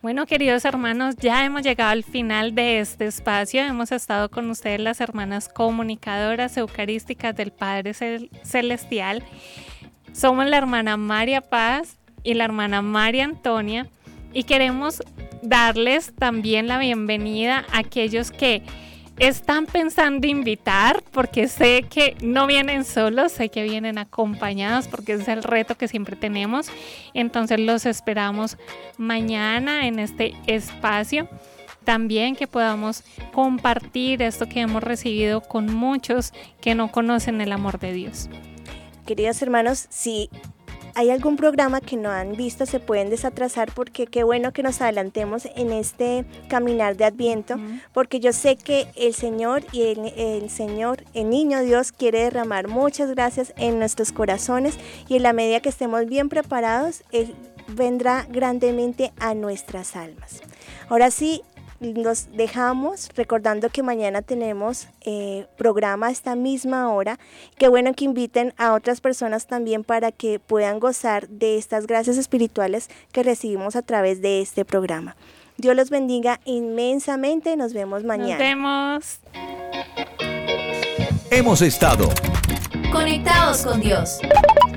[0.02, 3.62] Bueno, queridos hermanos, ya hemos llegado al final de este espacio.
[3.62, 7.94] Hemos estado con ustedes las hermanas comunicadoras eucarísticas del Padre
[8.42, 9.24] Celestial.
[10.12, 13.88] Somos la hermana María Paz y la hermana María Antonia
[14.34, 15.02] y queremos
[15.44, 18.62] darles también la bienvenida a aquellos que
[19.18, 25.28] están pensando invitar, porque sé que no vienen solos, sé que vienen acompañados, porque es
[25.28, 26.68] el reto que siempre tenemos.
[27.12, 28.56] Entonces los esperamos
[28.96, 31.28] mañana en este espacio.
[31.84, 37.78] También que podamos compartir esto que hemos recibido con muchos que no conocen el amor
[37.78, 38.30] de Dios.
[39.06, 40.30] Queridos hermanos, si
[40.94, 44.80] hay algún programa que no han visto, se pueden desatrasar porque qué bueno que nos
[44.80, 47.56] adelantemos en este caminar de Adviento,
[47.92, 52.68] porque yo sé que el Señor y el, el, Señor, el niño Dios, quiere derramar
[52.68, 54.78] muchas gracias en nuestros corazones
[55.08, 57.34] y en la medida que estemos bien preparados, Él
[57.68, 60.42] vendrá grandemente a nuestras almas.
[60.88, 61.42] Ahora sí,
[61.80, 67.18] nos dejamos recordando que mañana tenemos eh, programa a esta misma hora.
[67.58, 72.16] Qué bueno que inviten a otras personas también para que puedan gozar de estas gracias
[72.16, 75.16] espirituales que recibimos a través de este programa.
[75.56, 77.56] Dios los bendiga inmensamente.
[77.56, 78.30] Nos vemos mañana.
[78.30, 79.18] Nos vemos.
[81.30, 82.08] Hemos estado
[82.92, 84.18] conectados con Dios.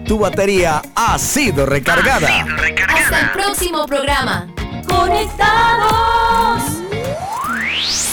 [0.06, 2.28] Tu batería ha sido recargada.
[2.28, 3.00] Ha sido recargada.
[3.00, 4.48] Hasta el próximo programa.
[4.88, 6.87] Conectados.
[7.78, 8.07] you